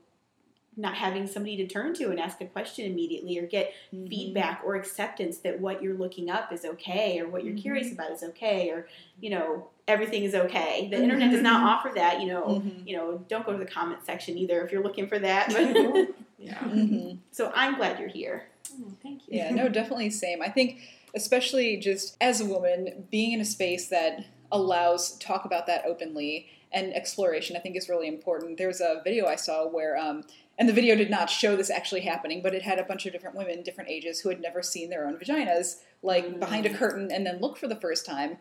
not 0.77 0.95
having 0.95 1.25
somebody 1.27 1.55
to 1.57 1.67
turn 1.67 1.93
to 1.95 2.09
and 2.09 2.19
ask 2.19 2.41
a 2.41 2.45
question 2.45 2.85
immediately, 2.85 3.37
or 3.39 3.45
get 3.47 3.73
Mhm. 3.93 4.09
feedback 4.09 4.61
or 4.65 4.75
acceptance 4.75 5.37
that 5.39 5.59
what 5.61 5.81
you're 5.81 5.93
looking 5.95 6.29
up 6.29 6.51
is 6.51 6.65
okay, 6.65 7.19
or 7.19 7.27
what 7.27 7.43
you're 7.43 7.53
Mhm. 7.53 7.61
curious 7.61 7.91
about 7.91 8.11
is 8.11 8.23
okay, 8.23 8.69
or 8.69 8.87
you 9.21 9.29
know, 9.29 9.67
everything 9.87 10.23
is 10.23 10.35
okay. 10.35 10.87
The 10.91 11.01
internet 11.01 11.31
does 11.31 11.41
not 11.41 11.63
offer 11.77 11.91
that. 11.95 12.19
You 12.21 12.27
know, 12.27 12.43
Mhm. 12.63 12.87
you 12.87 12.95
know, 12.97 13.23
don't 13.29 13.45
go 13.45 13.53
to 13.53 13.57
the 13.57 13.65
comment 13.65 14.01
section 14.05 14.37
either 14.37 14.63
if 14.65 14.71
you're 14.71 14.83
looking 14.83 15.07
for 15.07 15.19
that. 15.19 15.49
Yeah. 16.37 16.59
Mhm. 16.63 17.17
so 17.31 17.51
I'm 17.55 17.75
glad 17.77 17.97
you're 17.99 18.09
here. 18.09 18.47
Oh, 18.73 18.91
thank 19.01 19.21
you. 19.27 19.37
Yeah, 19.37 19.51
no, 19.51 19.69
definitely 19.69 20.09
same. 20.09 20.41
I 20.41 20.49
think, 20.49 20.81
especially 21.15 21.77
just 21.77 22.17
as 22.19 22.41
a 22.41 22.45
woman, 22.45 23.07
being 23.09 23.31
in 23.31 23.39
a 23.39 23.45
space 23.45 23.87
that 23.87 24.25
allows 24.51 25.17
talk 25.17 25.45
about 25.45 25.65
that 25.67 25.85
openly 25.85 26.47
and 26.75 26.93
exploration, 26.93 27.55
I 27.55 27.59
think 27.59 27.75
is 27.75 27.89
really 27.89 28.07
important. 28.07 28.57
There's 28.57 28.81
a 28.81 29.01
video 29.03 29.25
I 29.25 29.37
saw 29.37 29.67
where, 29.67 29.97
um, 29.97 30.23
and 30.59 30.69
the 30.69 30.73
video 30.73 30.95
did 30.95 31.09
not 31.09 31.29
show 31.29 31.55
this 31.55 31.69
actually 31.69 32.01
happening, 32.01 32.41
but 32.43 32.53
it 32.53 32.61
had 32.61 32.77
a 32.77 32.83
bunch 32.83 33.05
of 33.05 33.13
different 33.13 33.35
women, 33.35 33.63
different 33.63 33.89
ages, 33.89 34.19
who 34.19 34.29
had 34.29 34.41
never 34.41 34.61
seen 34.61 34.89
their 34.89 35.07
own 35.07 35.17
vaginas, 35.17 35.81
like 36.03 36.25
Mm. 36.25 36.39
behind 36.39 36.65
a 36.65 36.73
curtain, 36.73 37.11
and 37.11 37.25
then 37.25 37.39
look 37.39 37.57
for 37.57 37.67
the 37.67 37.75
first 37.77 38.05
time. 38.05 38.37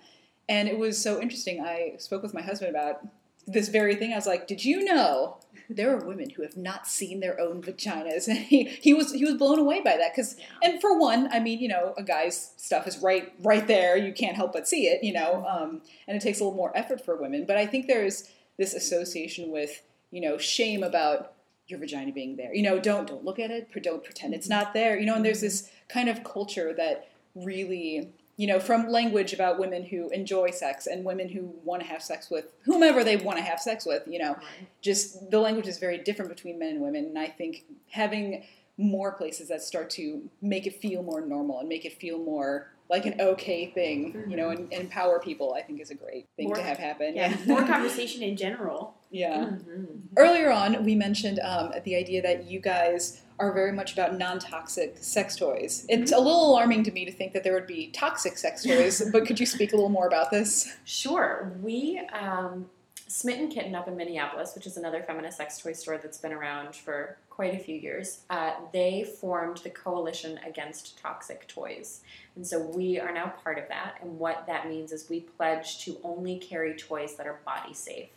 And 0.48 0.68
it 0.68 0.78
was 0.78 1.00
so 1.00 1.22
interesting. 1.22 1.60
I 1.62 1.94
spoke 1.98 2.22
with 2.22 2.34
my 2.34 2.42
husband 2.42 2.70
about 2.70 3.06
this 3.46 3.68
very 3.68 3.94
thing. 3.94 4.12
I 4.12 4.16
was 4.16 4.26
like, 4.26 4.46
"Did 4.46 4.64
you 4.64 4.84
know 4.84 5.38
there 5.68 5.96
are 5.96 6.04
women 6.04 6.30
who 6.30 6.42
have 6.42 6.56
not 6.56 6.86
seen 6.86 7.20
their 7.20 7.40
own 7.40 7.62
vaginas?" 7.62 8.28
And 8.28 8.38
he, 8.38 8.64
he 8.64 8.94
was 8.94 9.12
he 9.12 9.24
was 9.24 9.34
blown 9.34 9.58
away 9.58 9.80
by 9.80 9.96
that 9.96 10.12
because 10.14 10.36
Yeah. 10.38 10.70
and 10.70 10.80
for 10.80 10.98
one, 10.98 11.28
I 11.32 11.40
mean, 11.40 11.58
you 11.60 11.68
know, 11.68 11.94
a 11.96 12.02
guy's 12.02 12.52
stuff 12.56 12.86
is 12.86 12.98
right 12.98 13.32
right 13.40 13.66
there. 13.66 13.96
You 13.96 14.12
can't 14.12 14.36
help 14.36 14.52
but 14.52 14.68
see 14.68 14.86
it, 14.86 15.02
you 15.02 15.12
know, 15.12 15.44
mm-hmm. 15.46 15.62
um, 15.62 15.82
and 16.06 16.16
it 16.16 16.20
takes 16.20 16.40
a 16.40 16.44
little 16.44 16.56
more 16.56 16.76
effort 16.76 17.04
for 17.04 17.16
women. 17.16 17.44
But 17.46 17.56
I 17.56 17.66
think 17.66 17.86
there's 17.86 18.30
this 18.56 18.74
association 18.74 19.50
with 19.50 19.82
you 20.10 20.20
know 20.20 20.38
shame 20.38 20.82
about 20.82 21.32
your 21.66 21.78
vagina 21.78 22.12
being 22.12 22.36
there. 22.36 22.54
You 22.54 22.62
know, 22.62 22.78
don't 22.78 23.06
don't 23.06 23.24
look 23.24 23.38
at 23.38 23.50
it. 23.50 23.68
Don't 23.82 24.04
pretend 24.04 24.34
it's 24.34 24.48
mm-hmm. 24.48 24.64
not 24.64 24.74
there. 24.74 24.98
You 24.98 25.06
know, 25.06 25.14
and 25.14 25.24
there's 25.24 25.38
mm-hmm. 25.38 25.46
this 25.46 25.70
kind 25.88 26.08
of 26.08 26.24
culture 26.24 26.72
that 26.74 27.08
really 27.34 28.12
you 28.36 28.46
know 28.46 28.58
from 28.58 28.88
language 28.88 29.32
about 29.32 29.58
women 29.58 29.84
who 29.84 30.08
enjoy 30.10 30.50
sex 30.50 30.86
and 30.86 31.04
women 31.04 31.28
who 31.28 31.54
want 31.64 31.82
to 31.82 31.88
have 31.88 32.02
sex 32.02 32.30
with 32.30 32.46
whomever 32.64 33.04
they 33.04 33.16
want 33.16 33.38
to 33.38 33.44
have 33.44 33.60
sex 33.60 33.84
with. 33.86 34.02
You 34.06 34.18
know, 34.18 34.32
Right. 34.32 34.66
just 34.80 35.30
the 35.30 35.38
language 35.40 35.68
is 35.68 35.78
very 35.78 35.98
different 35.98 36.30
between 36.30 36.58
men 36.58 36.70
and 36.70 36.80
women 36.80 37.04
and 37.06 37.18
i 37.18 37.26
think 37.28 37.64
having 37.90 38.44
more 38.76 39.12
places 39.12 39.48
that 39.48 39.62
start 39.62 39.88
to 39.90 40.22
make 40.42 40.66
it 40.66 40.74
feel 40.80 41.02
more 41.02 41.20
normal 41.20 41.60
and 41.60 41.68
make 41.68 41.84
it 41.84 41.92
feel 42.00 42.18
more 42.18 42.68
like 42.90 43.06
an 43.06 43.14
okay 43.20 43.66
thing 43.66 44.24
you 44.28 44.36
know 44.36 44.50
and, 44.50 44.60
and 44.72 44.82
empower 44.82 45.20
people 45.20 45.54
i 45.54 45.62
think 45.62 45.80
is 45.80 45.90
a 45.90 45.94
great 45.94 46.26
thing 46.36 46.46
More- 46.48 46.56
to 46.56 46.62
have 46.62 46.76
happen 46.78 47.14
Yeah, 47.14 47.34
more 47.46 47.62
conversation 47.74 48.22
in 48.22 48.36
general. 48.36 48.96
Yeah 49.14 49.44
Mhm. 49.44 50.00
earlier 50.16 50.50
on 50.50 50.84
we 50.84 50.94
mentioned 50.94 51.38
um, 51.40 51.72
the 51.84 51.94
idea 51.96 52.20
that 52.22 52.44
you 52.50 52.58
guys 52.60 53.20
are 53.38 53.52
very 53.52 53.72
much 53.72 53.92
about 53.92 54.16
non-toxic 54.18 54.96
sex 54.98 55.36
toys 55.36 55.86
it's 55.88 56.12
a 56.12 56.18
little 56.18 56.50
alarming 56.50 56.82
to 56.84 56.92
me 56.92 57.04
to 57.04 57.12
think 57.12 57.32
that 57.32 57.42
there 57.44 57.52
would 57.54 57.66
be 57.66 57.88
toxic 57.92 58.36
sex 58.38 58.62
toys 58.64 59.02
but 59.12 59.26
could 59.26 59.38
you 59.38 59.46
speak 59.46 59.72
a 59.72 59.76
little 59.76 59.90
more 59.98 60.06
about 60.06 60.30
this 60.30 60.76
Sure. 60.84 61.52
We, 61.62 62.00
um, 62.12 62.68
Smitten 63.06 63.48
Kitten 63.48 63.74
up 63.76 63.86
in 63.86 63.96
Minneapolis, 63.96 64.54
which 64.56 64.66
is 64.66 64.76
another 64.76 65.00
feminist 65.02 65.36
sex 65.36 65.58
toy 65.58 65.72
store 65.72 65.98
that's 66.02 66.18
been 66.18 66.32
around 66.32 66.74
for 66.74 67.16
quite 67.30 67.54
a 67.54 67.58
few 67.58 67.76
years, 67.76 68.20
uh, 68.30 68.52
they 68.72 69.04
formed 69.20 69.58
the 69.58 69.70
Coalition 69.70 70.40
Against 70.44 70.98
Toxic 71.00 71.46
Toys. 71.46 72.00
And 72.34 72.44
so 72.44 72.58
we 72.58 72.98
are 72.98 73.12
now 73.12 73.32
part 73.44 73.58
of 73.58 73.68
that. 73.68 73.96
And 74.02 74.18
what 74.18 74.46
that 74.46 74.68
means 74.68 74.90
is 74.90 75.08
we 75.08 75.20
pledge 75.20 75.78
to 75.84 75.98
only 76.02 76.38
carry 76.38 76.74
toys 76.74 77.14
that 77.16 77.26
are 77.26 77.38
body 77.44 77.74
safe. 77.74 78.08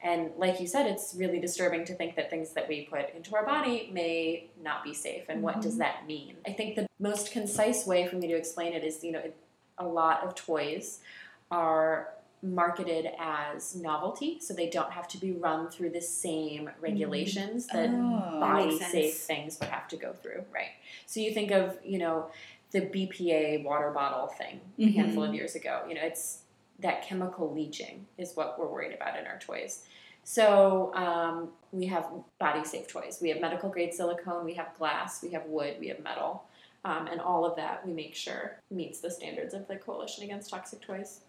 And 0.00 0.30
like 0.36 0.60
you 0.60 0.66
said, 0.66 0.86
it's 0.86 1.14
really 1.16 1.40
disturbing 1.40 1.84
to 1.86 1.94
think 1.94 2.14
that 2.16 2.30
things 2.30 2.50
that 2.50 2.68
we 2.68 2.82
put 2.90 3.12
into 3.14 3.34
our 3.34 3.44
body 3.44 3.90
may 3.92 4.48
not 4.62 4.84
be 4.84 4.94
safe. 4.94 5.24
And 5.28 5.42
what 5.42 5.60
does 5.60 5.78
that 5.78 6.06
mean? 6.06 6.36
I 6.46 6.52
think 6.52 6.76
the 6.76 6.86
most 7.00 7.32
concise 7.32 7.84
way 7.86 8.06
for 8.06 8.16
me 8.16 8.28
to 8.28 8.34
explain 8.34 8.72
it 8.74 8.84
is, 8.84 9.02
you 9.02 9.12
know, 9.12 9.22
a 9.76 9.86
lot 9.86 10.22
of 10.24 10.34
toys 10.34 11.00
are 11.50 12.10
marketed 12.40 13.08
as 13.18 13.74
novelty, 13.74 14.38
so 14.40 14.54
they 14.54 14.70
don't 14.70 14.92
have 14.92 15.08
to 15.08 15.18
be 15.18 15.32
run 15.32 15.68
through 15.68 15.90
the 15.90 16.00
same 16.00 16.70
regulations 16.80 17.66
that 17.66 17.90
Oh. 17.90 18.38
body 18.40 18.78
safe 18.78 19.16
things 19.16 19.58
would 19.58 19.68
have 19.70 19.88
to 19.88 19.96
go 19.96 20.12
through, 20.12 20.44
right? 20.54 20.70
So 21.06 21.18
you 21.18 21.32
think 21.34 21.50
of, 21.50 21.76
you 21.84 21.98
know, 21.98 22.30
the 22.70 22.82
BPA 22.82 23.64
water 23.64 23.90
bottle 23.90 24.28
thing 24.28 24.60
a 24.78 24.82
Mhm. 24.82 24.94
handful 24.94 25.24
of 25.24 25.34
years 25.34 25.56
ago. 25.56 25.84
You 25.88 25.94
know, 25.96 26.02
it's 26.02 26.42
that 26.78 27.02
chemical 27.02 27.50
leaching 27.52 28.06
is 28.18 28.36
what 28.36 28.56
we're 28.56 28.68
worried 28.68 28.94
about 28.94 29.18
in 29.18 29.26
our 29.26 29.38
toys. 29.40 29.84
So 30.28 30.94
um, 30.94 31.48
we 31.72 31.86
have 31.86 32.06
body 32.38 32.62
safe 32.62 32.86
toys. 32.86 33.18
We 33.22 33.30
have 33.30 33.40
medical 33.40 33.70
grade 33.70 33.94
silicone, 33.94 34.44
we 34.44 34.52
have 34.54 34.76
glass, 34.76 35.22
we 35.22 35.30
have 35.30 35.46
wood, 35.46 35.76
we 35.80 35.88
have 35.88 36.00
metal. 36.00 36.44
Um, 36.84 37.06
and 37.06 37.18
all 37.18 37.46
of 37.46 37.56
that 37.56 37.86
we 37.86 37.94
make 37.94 38.14
sure 38.14 38.60
meets 38.70 39.00
the 39.00 39.10
standards 39.10 39.54
of 39.54 39.66
the 39.68 39.76
Coalition 39.76 40.24
Against 40.24 40.50
Toxic 40.50 40.82
Toys. 40.82 41.20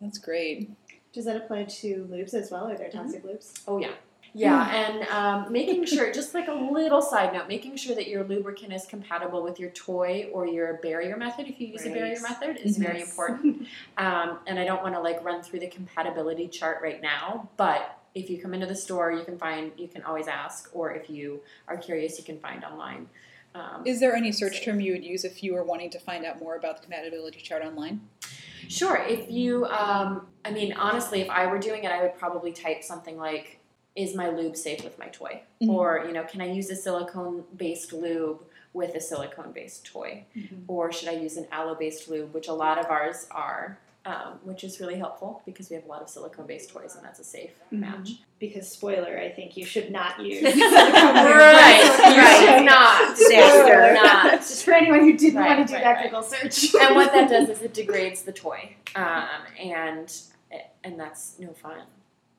that's 0.00 0.18
great 0.18 0.70
Does 1.12 1.24
that 1.26 1.36
apply 1.36 1.64
to 1.82 2.08
lubes 2.10 2.34
as 2.34 2.50
well? 2.50 2.68
Are 2.68 2.76
there 2.76 2.90
toxic 2.90 3.24
lubes? 3.24 3.60
Oh 3.68 3.78
yeah. 3.78 3.92
Yeah, 4.34 4.74
and 4.74 5.06
um, 5.08 5.52
making 5.52 5.84
sure, 5.84 6.10
just 6.12 6.32
like 6.34 6.48
a 6.48 6.54
little 6.54 7.02
side 7.02 7.34
note, 7.34 7.48
making 7.48 7.76
sure 7.76 7.94
that 7.94 8.08
your 8.08 8.24
lubricant 8.24 8.72
is 8.72 8.86
compatible 8.86 9.42
with 9.42 9.60
your 9.60 9.70
toy 9.70 10.30
or 10.32 10.46
your 10.46 10.80
barrier 10.82 11.18
method, 11.18 11.48
if 11.48 11.60
you 11.60 11.66
use 11.68 11.84
a 11.84 11.90
barrier 11.90 12.18
method, 12.22 12.56
is 12.56 12.78
very 12.78 13.02
important. 13.02 13.68
Um, 13.98 14.38
and 14.46 14.58
I 14.58 14.64
don't 14.64 14.82
want 14.82 14.94
to 14.94 15.00
like 15.00 15.22
run 15.22 15.42
through 15.42 15.60
the 15.60 15.68
compatibility 15.68 16.48
chart 16.48 16.78
right 16.82 17.02
now, 17.02 17.50
but 17.58 18.01
if 18.14 18.28
you 18.30 18.40
come 18.40 18.54
into 18.54 18.66
the 18.66 18.74
store, 18.74 19.12
you 19.12 19.24
can 19.24 19.38
find, 19.38 19.72
you 19.76 19.88
can 19.88 20.02
always 20.02 20.28
ask, 20.28 20.70
or 20.72 20.92
if 20.92 21.08
you 21.08 21.40
are 21.68 21.76
curious, 21.76 22.18
you 22.18 22.24
can 22.24 22.38
find 22.38 22.64
online. 22.64 23.08
Um, 23.54 23.82
is 23.84 24.00
there 24.00 24.14
any 24.14 24.32
search 24.32 24.64
term 24.64 24.80
you 24.80 24.92
would 24.92 25.04
use 25.04 25.24
if 25.24 25.42
you 25.42 25.52
were 25.54 25.62
wanting 25.62 25.90
to 25.90 25.98
find 25.98 26.24
out 26.24 26.40
more 26.40 26.56
about 26.56 26.76
the 26.76 26.82
compatibility 26.82 27.40
chart 27.40 27.62
online 27.62 28.00
Sure. 28.68 28.96
If 28.96 29.30
you, 29.30 29.66
um, 29.66 30.26
I 30.44 30.50
mean, 30.50 30.72
honestly, 30.72 31.20
if 31.20 31.30
I 31.30 31.46
were 31.46 31.58
doing 31.58 31.84
it, 31.84 31.92
I 31.92 32.02
would 32.02 32.16
probably 32.18 32.52
type 32.52 32.82
something 32.82 33.18
like, 33.18 33.58
"Is 33.96 34.14
my 34.14 34.30
lube 34.30 34.56
safe 34.56 34.84
with 34.84 34.98
my 34.98 35.08
toy?" 35.08 35.42
Mhm. 35.60 35.70
Or 35.70 36.04
you 36.06 36.12
know, 36.12 36.24
can 36.24 36.40
I 36.40 36.46
use 36.46 36.70
a 36.70 36.76
silicone-based 36.76 37.92
lube 37.92 38.44
with 38.72 38.94
a 38.94 39.00
silicone-based 39.00 39.84
toy? 39.84 40.24
Or 40.68 40.90
should 40.92 41.08
I 41.08 41.12
use 41.12 41.36
an 41.36 41.46
aloe-based 41.50 42.08
lube, 42.08 42.32
which 42.32 42.48
a 42.48 42.54
lot 42.54 42.78
of 42.78 42.86
ours 42.86 43.26
are, 43.30 43.78
um, 44.04 44.38
which 44.42 44.64
is 44.64 44.80
really 44.80 44.96
helpful 44.96 45.42
because 45.46 45.70
we 45.70 45.76
have 45.76 45.84
a 45.84 45.88
lot 45.88 46.02
of 46.02 46.08
silicone-based 46.08 46.70
toys, 46.70 46.96
and 46.96 47.04
that's 47.04 47.20
a 47.20 47.24
safe 47.24 47.52
match. 47.70 48.10
Because 48.40 48.68
spoiler, 48.68 49.18
I 49.18 49.28
think 49.30 49.56
you 49.56 49.64
should 49.64 49.92
not 49.92 50.18
use. 50.20 50.42
right. 50.42 51.98
Right. 52.00 52.62
Not. 52.64 53.16
Disaster. 53.16 53.94
Not. 53.94 54.32
Just 54.40 54.64
for 54.64 54.72
anyone 54.72 55.00
who 55.00 55.16
didn't 55.16 55.38
Right, 55.38 55.56
want 55.56 55.68
to 55.68 55.72
do 55.72 55.74
right, 55.76 55.84
that 55.84 55.92
right. 55.94 56.04
Google 56.04 56.22
search. 56.22 56.74
and 56.74 56.96
what 56.96 57.12
that 57.12 57.28
does 57.28 57.48
is 57.56 57.62
it 57.62 57.74
degrades 57.74 58.22
the 58.22 58.32
toy, 58.32 58.74
um, 58.96 59.28
and 59.58 60.12
and 60.84 60.98
that's 60.98 61.38
no 61.38 61.52
fun. 61.52 61.82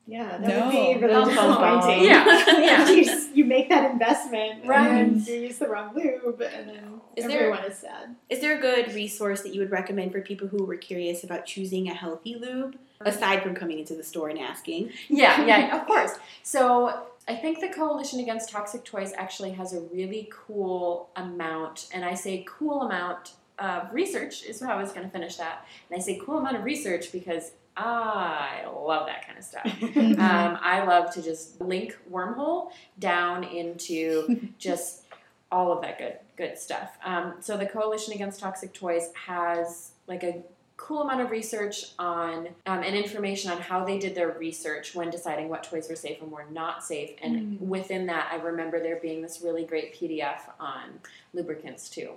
Yeah, 0.05 0.37
that 0.37 0.41
No. 0.41 0.65
would 0.65 0.71
be 0.99 1.05
really 1.05 1.25
disappointing. 1.29 2.03
Yeah, 2.03 2.25
yeah. 2.59 2.89
you, 2.89 3.27
you 3.33 3.45
make 3.45 3.69
that 3.69 3.89
investment, 3.91 4.65
Right. 4.65 4.87
and 4.87 5.25
you 5.25 5.35
use 5.35 5.59
the 5.59 5.67
wrong 5.69 5.95
lube, 5.95 6.41
and 6.41 6.69
then 6.69 7.01
Is 7.15 7.23
everyone 7.25 7.63
is 7.63 7.77
sad. 7.77 8.15
Is 8.29 8.41
there 8.41 8.57
a 8.57 8.61
good 8.61 8.93
resource 8.93 9.41
that 9.43 9.53
you 9.53 9.61
would 9.61 9.71
recommend 9.71 10.11
for 10.11 10.19
people 10.21 10.49
who 10.49 10.65
were 10.65 10.75
curious 10.75 11.23
about 11.23 11.45
choosing 11.45 11.87
a 11.87 11.93
healthy 11.93 12.35
lube, 12.35 12.75
aside 12.99 13.41
from 13.43 13.55
coming 13.55 13.79
into 13.79 13.95
the 13.95 14.03
store 14.03 14.27
and 14.27 14.39
asking? 14.39 14.91
Yeah, 15.07 15.45
yeah, 15.45 15.77
of 15.81 15.87
course. 15.87 16.11
So 16.43 17.03
I 17.27 17.35
think 17.35 17.61
the 17.61 17.69
Coalition 17.69 18.19
Against 18.19 18.49
Toxic 18.49 18.83
Toys 18.83 19.13
actually 19.17 19.51
has 19.51 19.71
a 19.71 19.79
really 19.79 20.29
cool 20.33 21.09
amount, 21.15 21.87
and 21.93 22.03
I 22.03 22.15
say 22.15 22.43
cool 22.45 22.81
amount 22.81 23.31
of 23.57 23.93
research 23.93 24.43
is 24.43 24.59
how 24.59 24.73
I 24.73 24.81
was 24.81 24.91
going 24.91 25.05
to 25.05 25.11
finish 25.11 25.37
that. 25.37 25.65
And 25.89 25.97
I 25.97 26.03
say 26.03 26.19
cool 26.21 26.39
amount 26.39 26.57
of 26.57 26.65
research 26.65 27.11
because 27.13 27.51
I 27.75 28.65
love 28.67 29.07
that 29.07 29.25
kind 29.25 29.37
of 29.37 29.43
stuff. 29.43 29.65
um, 30.19 30.57
I 30.61 30.83
love 30.85 31.13
to 31.15 31.21
just 31.21 31.59
link 31.59 31.97
wormhole 32.11 32.71
down 32.99 33.43
into 33.43 34.49
just 34.59 35.03
all 35.51 35.71
of 35.71 35.81
that 35.81 35.97
good 35.97 36.17
good 36.35 36.57
stuff. 36.57 36.97
Um, 37.05 37.35
so 37.39 37.57
the 37.57 37.65
Coalition 37.65 38.13
Against 38.13 38.39
Toxic 38.39 38.73
Toys 38.73 39.09
has 39.27 39.91
like 40.07 40.23
a 40.23 40.41
cool 40.77 41.03
amount 41.03 41.21
of 41.21 41.31
research 41.31 41.91
on 41.99 42.47
um, 42.65 42.83
and 42.83 42.95
information 42.95 43.51
on 43.51 43.61
how 43.61 43.85
they 43.85 43.97
did 43.99 44.15
their 44.15 44.31
research 44.31 44.95
when 44.95 45.09
deciding 45.09 45.47
what 45.47 45.63
toys 45.63 45.87
were 45.87 45.95
safe 45.95 46.21
and 46.21 46.31
were 46.31 46.45
not 46.51 46.83
safe. 46.83 47.11
And 47.21 47.59
within 47.69 48.07
that, 48.07 48.29
I 48.31 48.37
remember 48.37 48.81
there 48.81 48.97
being 48.97 49.21
this 49.21 49.41
really 49.41 49.63
great 49.63 49.95
PDF 49.95 50.39
on 50.59 50.99
lubricants 51.33 51.89
too. 51.89 52.11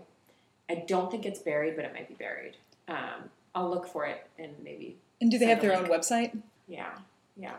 I 0.69 0.85
don't 0.87 1.11
think 1.11 1.27
it's 1.27 1.39
buried, 1.39 1.77
but 1.77 1.85
it 1.85 1.93
might 1.93 2.09
be 2.09 2.15
buried. 2.15 2.57
Um, 2.89 3.31
I'll 3.55 3.71
look 3.71 3.87
for 3.87 4.05
it 4.07 4.27
and 4.39 4.53
maybe 4.65 4.97
And 5.21 5.31
do 5.31 5.39
they 5.39 5.47
have 5.47 5.61
their 5.61 5.73
a 5.73 5.77
own 5.79 5.87
website? 5.87 6.37
yeah, 6.69 6.91
yeah. 7.37 7.55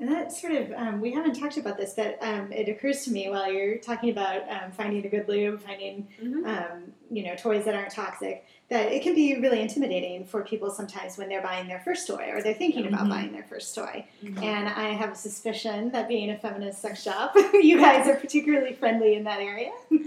And 0.00 0.08
that 0.12 0.30
sort 0.30 0.52
of, 0.52 0.70
um, 0.76 1.00
we 1.00 1.10
haven't 1.12 1.34
talked 1.34 1.56
about 1.56 1.76
this, 1.76 1.94
but 1.94 2.18
um, 2.20 2.52
it 2.52 2.68
occurs 2.68 3.04
to 3.06 3.10
me 3.10 3.28
while 3.28 3.52
you're 3.52 3.78
talking 3.78 4.10
about 4.10 4.42
um, 4.48 4.70
finding 4.70 5.02
the 5.02 5.08
good 5.08 5.26
lube, 5.28 5.60
finding, 5.60 6.06
Mhm. 6.22 6.46
um, 6.46 6.92
you 7.10 7.24
know, 7.24 7.34
toys 7.34 7.64
that 7.64 7.74
aren't 7.74 7.90
toxic, 7.90 8.46
that 8.68 8.92
it 8.92 9.02
can 9.02 9.16
be 9.16 9.40
really 9.40 9.60
intimidating 9.60 10.24
for 10.24 10.44
people 10.44 10.70
sometimes 10.70 11.18
when 11.18 11.28
they're 11.28 11.42
buying 11.42 11.66
their 11.66 11.80
first 11.80 12.06
toy 12.06 12.30
or 12.32 12.40
they're 12.42 12.54
thinking 12.54 12.86
about 12.86 13.06
Mhm. 13.06 13.10
buying 13.10 13.32
their 13.32 13.42
first 13.42 13.74
toy. 13.74 14.04
Mhm. 14.22 14.40
And 14.40 14.68
I 14.68 14.90
have 14.90 15.10
a 15.10 15.14
suspicion 15.16 15.90
that 15.90 16.06
being 16.06 16.30
a 16.30 16.38
feminist 16.38 16.80
sex 16.80 17.02
shop, 17.02 17.34
you 17.54 17.80
guys 17.80 18.06
are 18.06 18.14
particularly 18.14 18.74
friendly 18.74 19.14
in 19.14 19.24
that 19.24 19.40
area. 19.40 19.72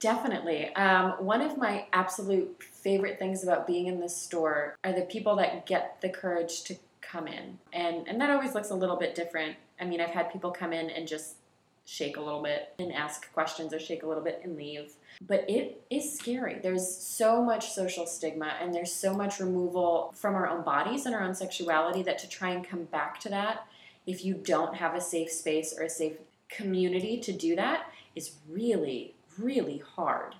Definitely. 0.00 0.74
Um, 0.74 1.12
one 1.24 1.40
of 1.40 1.56
my 1.56 1.86
absolute 1.94 2.58
favorite 2.84 3.18
things 3.18 3.42
about 3.42 3.66
being 3.66 3.86
in 3.86 3.98
this 3.98 4.14
store 4.14 4.76
are 4.84 4.92
the 4.92 5.02
people 5.02 5.34
that 5.36 5.66
get 5.66 6.00
the 6.02 6.08
courage 6.10 6.62
to 6.64 6.76
come 7.00 7.26
in. 7.26 7.58
And, 7.72 8.06
and 8.06 8.20
that 8.20 8.30
always 8.30 8.54
looks 8.54 8.70
a 8.70 8.74
little 8.74 8.96
bit 8.96 9.14
different. 9.14 9.56
I 9.80 9.86
mean, 9.86 10.00
I've 10.00 10.10
had 10.10 10.30
people 10.30 10.50
come 10.50 10.72
in 10.72 10.90
and 10.90 11.08
just 11.08 11.36
shake 11.86 12.16
a 12.16 12.20
little 12.20 12.42
bit 12.42 12.74
and 12.78 12.92
ask 12.92 13.32
questions 13.32 13.72
or 13.72 13.78
shake 13.78 14.02
a 14.02 14.06
little 14.06 14.22
bit 14.22 14.40
and 14.44 14.56
leave. 14.56 14.92
But 15.26 15.48
it 15.48 15.82
is 15.90 16.16
scary. 16.16 16.58
There's 16.62 16.86
so 16.86 17.42
much 17.42 17.72
social 17.72 18.06
stigma 18.06 18.52
and 18.60 18.74
there's 18.74 18.92
so 18.92 19.14
much 19.14 19.40
removal 19.40 20.12
from 20.14 20.34
our 20.34 20.46
own 20.46 20.62
bodies 20.62 21.06
and 21.06 21.14
our 21.14 21.22
own 21.22 21.34
sexuality 21.34 22.02
that 22.02 22.18
to 22.18 22.28
try 22.28 22.50
and 22.50 22.66
come 22.66 22.84
back 22.84 23.18
to 23.20 23.28
that, 23.30 23.66
if 24.06 24.24
you 24.24 24.34
don't 24.34 24.76
have 24.76 24.94
a 24.94 25.00
safe 25.00 25.30
space 25.30 25.74
or 25.76 25.84
a 25.84 25.90
safe 25.90 26.16
community 26.48 27.18
to 27.20 27.32
do 27.32 27.56
that, 27.56 27.90
is 28.14 28.32
really, 28.48 29.14
really 29.38 29.82
hard. 29.96 30.34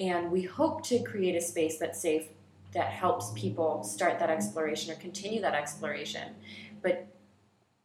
And 0.00 0.30
we 0.32 0.42
hope 0.42 0.82
to 0.86 1.02
create 1.02 1.36
a 1.36 1.40
space 1.40 1.78
that's 1.78 2.00
safe 2.00 2.26
that 2.72 2.86
helps 2.86 3.32
people 3.32 3.84
start 3.84 4.18
that 4.18 4.30
exploration 4.30 4.92
or 4.92 4.96
continue 4.96 5.40
that 5.42 5.54
exploration. 5.54 6.34
But 6.82 7.06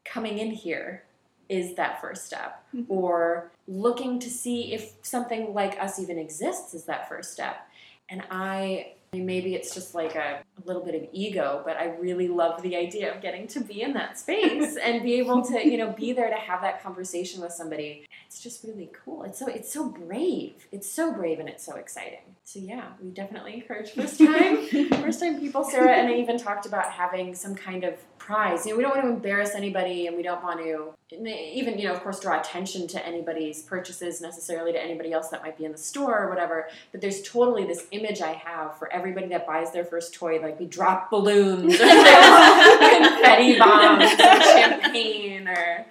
coming 0.06 0.38
in 0.40 0.52
here 0.52 1.04
is 1.50 1.76
that 1.76 2.00
first 2.02 2.26
step. 2.26 2.64
Mhm. 2.74 2.86
Or 2.88 3.52
looking 3.68 4.20
to 4.20 4.30
see 4.30 4.74
if 4.74 4.94
something 5.02 5.54
like 5.54 5.80
us 5.80 6.00
even 6.00 6.18
exists 6.18 6.74
is 6.74 6.86
that 6.86 7.10
first 7.10 7.34
step. 7.34 7.68
And 8.10 8.24
I 8.32 8.94
I 9.14 9.18
mean, 9.18 9.26
maybe 9.26 9.56
it's 9.56 9.74
just 9.74 9.96
like 9.96 10.16
a, 10.16 10.42
a 10.42 10.68
little 10.68 10.84
bit 10.84 10.96
of 10.96 11.08
ego, 11.14 11.62
but 11.66 11.78
I 11.78 11.96
really 11.96 12.28
love 12.28 12.62
the 12.62 12.76
idea 12.76 13.14
of 13.14 13.22
getting 13.22 13.48
to 13.50 13.62
be 13.62 13.82
in 13.82 13.94
that 13.94 14.20
space 14.20 14.78
and 14.84 15.04
be 15.04 15.16
able 15.16 15.44
to, 15.46 15.66
you 15.66 15.78
know, 15.78 15.92
be 15.92 16.12
there 16.14 16.30
to 16.30 16.36
have 16.36 16.62
that 16.62 16.84
conversation 16.84 17.42
with 17.42 17.54
somebody. 17.54 18.06
It's 18.28 18.42
just 18.42 18.64
really 18.64 18.90
cool. 18.92 19.24
It's 19.24 19.40
so 19.40 19.48
it's 19.48 19.72
so 19.72 19.90
brave. 19.90 20.68
It's 20.72 20.90
so 20.90 21.14
brave 21.14 21.40
and 21.40 21.48
it's 21.48 21.66
so 21.66 21.76
exciting. 21.76 22.36
So 22.44 22.60
yeah, 22.60 22.90
we 23.02 23.10
definitely 23.10 23.54
encourage 23.54 23.92
first 23.92 24.18
time 24.18 24.68
first 25.02 25.20
time 25.20 25.40
people, 25.40 25.64
Sarah 25.64 25.96
and 25.96 26.10
I 26.10 26.16
even 26.16 26.38
talked 26.38 26.66
about 26.66 26.92
having 26.92 27.34
some 27.34 27.56
kind 27.56 27.84
of 27.84 27.96
prize. 28.18 28.66
You 28.66 28.72
know, 28.72 28.78
we 28.78 28.84
don't 28.84 28.96
want 28.96 29.06
to 29.06 29.10
embarrass 29.10 29.56
anybody 29.56 30.08
and 30.08 30.18
we 30.18 30.24
don't 30.24 30.44
want 30.44 30.60
to 30.60 30.94
even, 31.12 31.78
you 31.78 31.88
know, 31.88 31.94
of 31.94 32.02
course 32.02 32.20
draw 32.20 32.40
attention 32.40 32.88
to 32.88 33.06
anybody's 33.06 33.62
purchases 33.62 34.22
necessarily 34.22 34.72
to 34.72 34.82
anybody 34.84 35.12
else 35.14 35.30
that 35.30 35.44
might 35.44 35.56
be 35.58 35.64
in 35.66 35.72
the 35.72 35.78
store 35.78 36.18
or 36.24 36.30
whatever. 36.30 36.68
But 36.92 37.02
there's 37.02 37.22
totally 37.22 37.64
this 37.66 37.86
image 37.92 38.22
I 38.22 38.34
have 38.34 38.78
for 38.80 38.92
everybody 38.92 39.28
that 39.28 39.46
buys 39.46 39.72
their 39.72 39.86
first 39.86 40.16
toy, 40.16 40.40
like 40.42 40.60
we 40.60 40.66
drop 40.66 41.12
balloons 41.12 41.76
or 41.76 41.78
confetti 41.86 43.60
bombs 43.60 44.12
or 44.14 44.42
champagne 44.42 45.48
or 45.48 45.86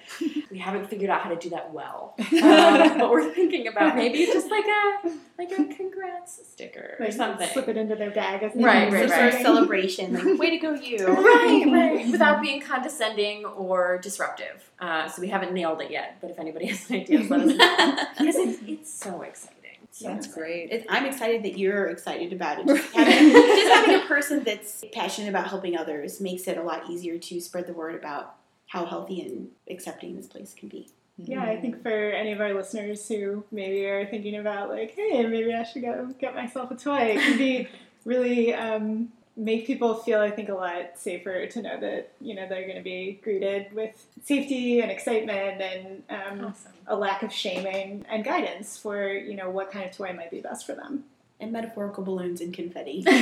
we 0.50 0.58
haven't 0.58 0.88
figured 0.88 1.10
out 1.10 1.20
how 1.20 1.30
to 1.30 1.36
do 1.36 1.50
that 1.50 1.72
well. 1.72 2.14
Um, 2.18 2.98
but 2.98 3.10
we're 3.10 3.32
thinking 3.32 3.68
about 3.68 3.94
maybe 3.96 4.26
just 4.26 4.50
like 4.50 4.64
a 4.66 5.10
like 5.38 5.50
a 5.52 5.74
congrats 5.74 6.40
sticker 6.48 6.96
or 6.98 7.04
Like 7.04 7.12
something. 7.14 7.48
slip 7.48 7.68
it 7.68 7.76
into 7.76 7.94
their 7.96 8.10
bag 8.10 8.42
as 8.42 8.52
they 8.54 8.62
Right, 8.64 8.90
right, 8.92 9.08
sort 9.10 9.34
of 9.34 9.34
celebration. 9.42 10.12
Like, 10.14 10.38
way 10.38 10.50
to 10.50 10.58
go, 10.58 10.74
you. 10.74 11.06
right, 11.06 11.64
right. 11.66 12.06
Without 12.12 12.40
being 12.40 12.60
condescending 12.60 13.44
or 13.44 13.98
disruptive. 13.98 14.70
Uh, 14.78 15.03
so 15.08 15.20
we 15.20 15.28
haven't 15.28 15.52
nailed 15.52 15.80
it 15.80 15.90
yet, 15.90 16.18
but 16.20 16.30
if 16.30 16.38
anybody 16.38 16.66
has 16.74 16.90
ideas, 16.90 17.30
let 17.30 17.40
us 17.40 17.46
know. 17.56 18.06
Because 18.18 18.36
it's, 18.36 18.58
it's 18.66 18.92
so 18.92 19.22
exciting. 19.22 19.58
So 19.90 20.08
That's 20.08 20.26
great. 20.26 20.70
It, 20.72 20.86
I'm 20.88 21.06
excited 21.06 21.44
that 21.44 21.56
you're 21.56 21.86
excited 21.86 22.32
about 22.32 22.58
it. 22.58 22.66
Just 22.66 22.92
having, 22.94 23.30
just 23.30 23.72
having 23.72 23.94
a 23.94 24.06
person 24.06 24.42
that's 24.42 24.84
passionate 24.92 25.28
about 25.28 25.46
helping 25.46 25.76
others 25.76 26.20
makes 26.20 26.48
it 26.48 26.58
a 26.58 26.62
lot 26.62 26.90
easier 26.90 27.16
to 27.16 27.40
spread 27.40 27.68
the 27.68 27.72
word 27.72 27.94
about 27.94 28.34
how 28.66 28.84
healthy 28.86 29.22
and 29.22 29.50
accepting 29.70 30.16
this 30.16 30.26
place 30.26 30.52
can 30.52 30.68
be. 30.68 30.90
Yeah, 31.16 31.44
I 31.44 31.60
think 31.60 31.80
for 31.82 32.10
any 32.10 32.32
of 32.32 32.40
our 32.40 32.52
listeners 32.52 33.06
who 33.06 33.44
maybe 33.52 33.86
are 33.86 34.04
thinking 34.06 34.36
about 34.36 34.68
like, 34.68 34.94
hey, 34.96 35.24
maybe 35.24 35.54
I 35.54 35.62
should 35.62 35.82
go 35.82 36.12
get 36.18 36.34
myself 36.34 36.72
a 36.72 36.76
toy, 36.76 37.14
it 37.14 37.20
can 37.20 37.38
be 37.38 37.68
really 38.04 38.52
um, 38.52 39.12
make 39.36 39.66
people 39.66 39.94
feel, 39.94 40.20
I 40.20 40.30
think, 40.30 40.48
a 40.48 40.54
lot 40.54 40.92
safer 40.96 41.46
to 41.46 41.62
know 41.62 41.78
that 41.80 42.12
you 42.20 42.34
know 42.34 42.46
they're 42.48 42.64
going 42.64 42.76
to 42.76 42.82
be 42.82 43.20
greeted 43.22 43.72
with 43.74 44.06
safety 44.24 44.80
and 44.80 44.90
excitement 44.90 45.60
and 45.60 46.02
um, 46.10 46.44
Awesome. 46.46 46.72
a 46.86 46.96
lack 46.96 47.22
of 47.22 47.32
shaming 47.32 48.04
and 48.08 48.24
guidance 48.24 48.78
for 48.78 49.08
you 49.12 49.34
know 49.36 49.50
what 49.50 49.70
kind 49.72 49.84
of 49.88 49.96
toy 49.96 50.12
might 50.12 50.30
be 50.30 50.40
best 50.40 50.64
for 50.66 50.74
them, 50.74 51.04
And 51.40 51.52
metaphorical 51.52 52.04
balloons 52.04 52.40
and 52.40 52.54
confetti. 52.54 53.02
but 53.04 53.14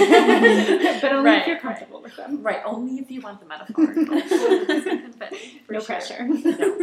only 1.12 1.30
Right, 1.30 1.40
if 1.40 1.46
you're 1.46 1.56
right. 1.56 1.60
comfortable 1.62 2.02
with 2.02 2.14
them. 2.16 2.42
Right, 2.42 2.60
only 2.64 2.98
if 2.98 3.10
you 3.10 3.20
want 3.22 3.40
the 3.40 3.46
metaphor. 3.46 3.86
For 5.66 5.72
no 5.72 5.80
sure. 5.80 5.86
pressure. 5.86 6.26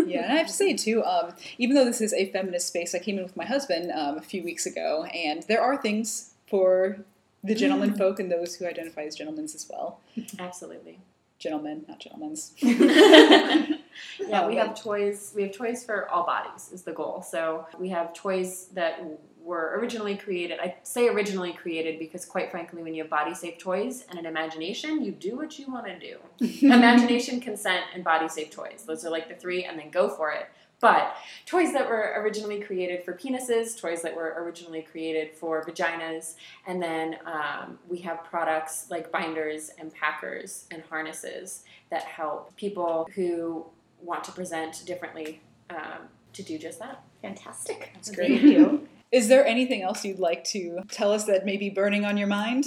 Yeah, 0.05 0.23
and 0.23 0.33
I 0.33 0.37
have 0.37 0.47
to 0.47 0.53
say 0.53 0.73
too, 0.75 1.03
um, 1.03 1.33
even 1.57 1.75
though 1.75 1.85
this 1.85 2.01
is 2.01 2.13
a 2.13 2.31
feminist 2.31 2.67
space, 2.67 2.95
I 2.95 2.99
came 2.99 3.17
in 3.17 3.23
with 3.23 3.37
my 3.37 3.45
husband 3.45 3.91
um, 3.91 4.17
a 4.17 4.21
few 4.21 4.43
weeks 4.43 4.65
ago, 4.65 5.03
and 5.13 5.43
there 5.43 5.61
are 5.61 5.77
things 5.77 6.31
for 6.47 6.97
the 7.43 7.55
gentleman 7.55 7.93
mm. 7.93 7.97
folk 7.97 8.19
and 8.19 8.31
those 8.31 8.55
who 8.55 8.65
identify 8.65 9.03
as 9.03 9.15
gentlemen 9.15 9.45
as 9.45 9.67
well. 9.69 9.99
Absolutely. 10.37 10.99
Gentlemen, 11.37 11.85
not 11.87 11.99
gentlemen's. 11.99 12.53
Yeah, 14.19 14.43
oh, 14.43 14.47
we 14.47 14.55
have 14.57 14.79
toys. 14.79 15.33
We 15.35 15.43
have 15.43 15.51
toys 15.51 15.83
for 15.83 16.09
all 16.09 16.25
bodies 16.25 16.69
is 16.71 16.83
the 16.83 16.91
goal. 16.91 17.21
So 17.21 17.65
we 17.79 17.89
have 17.89 18.13
toys 18.13 18.67
that 18.73 19.01
were 19.41 19.77
originally 19.79 20.15
created. 20.15 20.59
I 20.59 20.75
say 20.83 21.07
originally 21.07 21.53
created 21.53 21.99
because, 21.99 22.25
quite 22.25 22.51
frankly, 22.51 22.83
when 22.83 22.93
you 22.93 23.03
have 23.03 23.09
body 23.09 23.33
safe 23.33 23.57
toys 23.57 24.05
and 24.09 24.19
an 24.19 24.25
imagination, 24.25 25.03
you 25.03 25.11
do 25.11 25.35
what 25.35 25.57
you 25.57 25.71
want 25.71 25.87
to 25.87 25.99
do. 25.99 26.17
imagination, 26.67 27.39
consent, 27.39 27.83
and 27.93 28.03
body 28.03 28.27
safe 28.27 28.51
toys. 28.51 28.83
Those 28.85 29.05
are 29.05 29.09
like 29.09 29.27
the 29.27 29.35
three, 29.35 29.65
and 29.65 29.79
then 29.79 29.89
go 29.89 30.09
for 30.09 30.31
it. 30.31 30.47
But 30.79 31.15
toys 31.45 31.73
that 31.73 31.89
were 31.89 32.13
originally 32.17 32.61
created 32.61 33.03
for 33.03 33.13
penises, 33.13 33.77
toys 33.77 34.01
that 34.01 34.15
were 34.15 34.35
originally 34.37 34.81
created 34.81 35.33
for 35.33 35.63
vaginas, 35.65 36.35
and 36.67 36.81
then 36.81 37.17
um, 37.25 37.79
we 37.89 37.99
have 37.99 38.23
products 38.23 38.87
like 38.89 39.11
binders 39.11 39.71
and 39.77 39.93
packers 39.93 40.65
and 40.71 40.83
harnesses 40.89 41.63
that 41.89 42.03
help 42.03 42.55
people 42.55 43.09
who 43.13 43.65
want 44.01 44.23
to 44.23 44.31
present 44.31 44.83
differently 44.85 45.41
um, 45.69 46.07
to 46.33 46.43
do 46.43 46.57
just 46.57 46.79
that. 46.79 47.03
Fantastic. 47.21 47.91
That's 47.93 48.09
Thank 48.09 48.39
great. 48.39 48.41
you. 48.41 48.87
Is 49.11 49.27
there 49.27 49.45
anything 49.45 49.81
else 49.81 50.05
you'd 50.05 50.19
like 50.19 50.43
to 50.45 50.81
tell 50.91 51.11
us 51.11 51.25
that 51.25 51.43
may 51.43 51.57
be 51.57 51.69
burning 51.69 52.05
on 52.05 52.15
your 52.15 52.27
mind? 52.27 52.65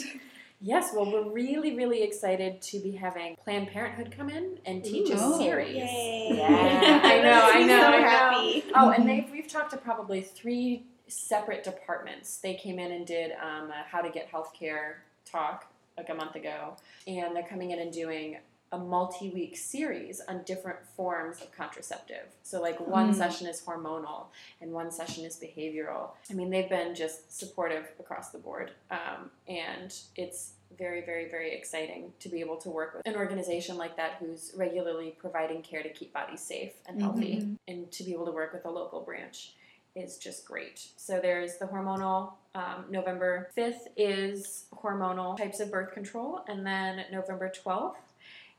Yes, 0.64 0.92
well, 0.94 1.10
we're 1.10 1.28
really, 1.28 1.76
really 1.76 2.04
excited 2.04 2.62
to 2.62 2.78
be 2.78 2.92
having 2.92 3.36
Planned 3.42 3.68
Parenthood 3.68 4.14
come 4.16 4.30
in 4.30 4.60
and 4.64 4.84
teach 4.84 5.10
a 5.10 5.18
series. 5.18 5.74
Yay. 5.74 6.28
Yeah, 6.36 6.46
I 7.02 7.20
know, 7.20 7.50
I 7.52 7.62
know, 7.64 7.80
so 7.80 7.86
I 7.86 7.98
know. 7.98 8.04
happy. 8.04 8.64
Oh, 8.72 8.90
and 8.90 9.08
they've 9.08 9.28
we've 9.28 9.48
talked 9.48 9.72
to 9.72 9.76
probably 9.76 10.20
three 10.20 10.84
separate 11.08 11.64
departments. 11.64 12.36
They 12.36 12.54
came 12.54 12.78
in 12.78 12.92
and 12.92 13.04
did 13.04 13.32
um, 13.32 13.70
a 13.70 13.82
how 13.90 14.02
to 14.02 14.10
get 14.10 14.30
healthcare 14.30 14.98
talk 15.24 15.66
like 15.98 16.10
a 16.10 16.14
month 16.14 16.36
ago, 16.36 16.76
and 17.08 17.34
they're 17.34 17.42
coming 17.42 17.72
in 17.72 17.80
and 17.80 17.92
doing 17.92 18.38
a 18.72 18.78
multi-week 18.78 19.56
series 19.56 20.20
on 20.28 20.42
different 20.44 20.78
forms 20.96 21.40
of 21.42 21.52
contraceptive. 21.52 22.26
So 22.42 22.60
like 22.60 22.80
one 22.80 23.12
Mm. 23.12 23.14
session 23.14 23.46
is 23.46 23.60
hormonal 23.60 24.26
and 24.62 24.72
one 24.72 24.90
session 24.90 25.24
is 25.24 25.36
behavioral. 25.38 26.10
I 26.30 26.34
mean, 26.34 26.48
they've 26.50 26.68
been 26.68 26.94
just 26.94 27.38
supportive 27.38 27.92
across 28.00 28.30
the 28.30 28.38
board, 28.38 28.72
um, 28.90 29.30
and 29.46 29.94
it's 30.16 30.52
very, 30.78 31.02
very, 31.02 31.28
very 31.28 31.52
exciting 31.54 32.14
to 32.18 32.30
be 32.30 32.40
able 32.40 32.56
to 32.56 32.70
work 32.70 32.94
with 32.94 33.06
an 33.06 33.14
organization 33.14 33.76
like 33.76 33.94
that 33.98 34.12
who's 34.18 34.52
regularly 34.56 35.14
providing 35.18 35.60
care 35.62 35.82
to 35.82 35.90
keep 35.90 36.12
bodies 36.14 36.40
safe 36.40 36.72
and 36.88 37.00
healthy, 37.00 37.58
and 37.68 37.92
to 37.92 38.02
be 38.04 38.12
able 38.14 38.24
to 38.24 38.32
work 38.32 38.52
with 38.54 38.64
a 38.64 38.70
local 38.70 39.00
branch. 39.00 39.54
is 39.94 40.16
just 40.16 40.46
great. 40.46 40.78
So 40.96 41.20
there's 41.20 41.58
the 41.58 41.66
hormonal. 41.66 42.32
Um, 42.54 42.86
November 42.88 43.50
5th 43.54 43.88
is 43.94 44.64
hormonal 44.74 45.36
types 45.36 45.60
of 45.60 45.70
birth 45.70 45.92
control, 45.92 46.40
and 46.48 46.64
then 46.66 47.04
November 47.12 47.50
12th 47.50 47.96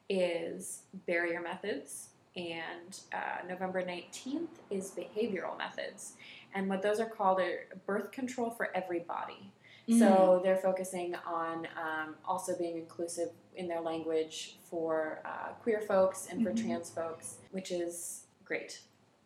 is 0.10 0.84
barrier 1.08 1.42
methods, 1.42 2.10
and 2.36 3.00
uh, 3.13 3.46
November 3.48 3.84
19th 3.84 4.48
is 4.70 4.92
behavioral 4.92 5.58
methods. 5.58 6.13
And 6.56 6.70
what 6.70 6.82
those 6.82 7.00
are 7.00 7.06
called 7.10 7.39
are 7.39 7.68
birth 7.86 8.12
control 8.12 8.50
for 8.50 8.70
everybody. 8.76 9.52
So 10.00 10.39
they're 10.42 10.56
focusing 10.56 11.13
on 11.28 11.68
um, 11.78 12.16
also 12.26 12.58
being 12.58 12.78
inclusive 12.78 13.32
in 13.58 13.68
their 13.68 13.82
language 13.82 14.56
for 14.70 15.20
uh, 15.26 15.50
queer 15.62 15.82
folks 15.82 16.28
and 16.32 16.42
for 16.42 16.52
Mhm. 16.52 16.62
trans 16.63 16.89
folks, 16.89 17.39
which 17.52 17.70
is 17.70 18.24
great. 18.46 18.80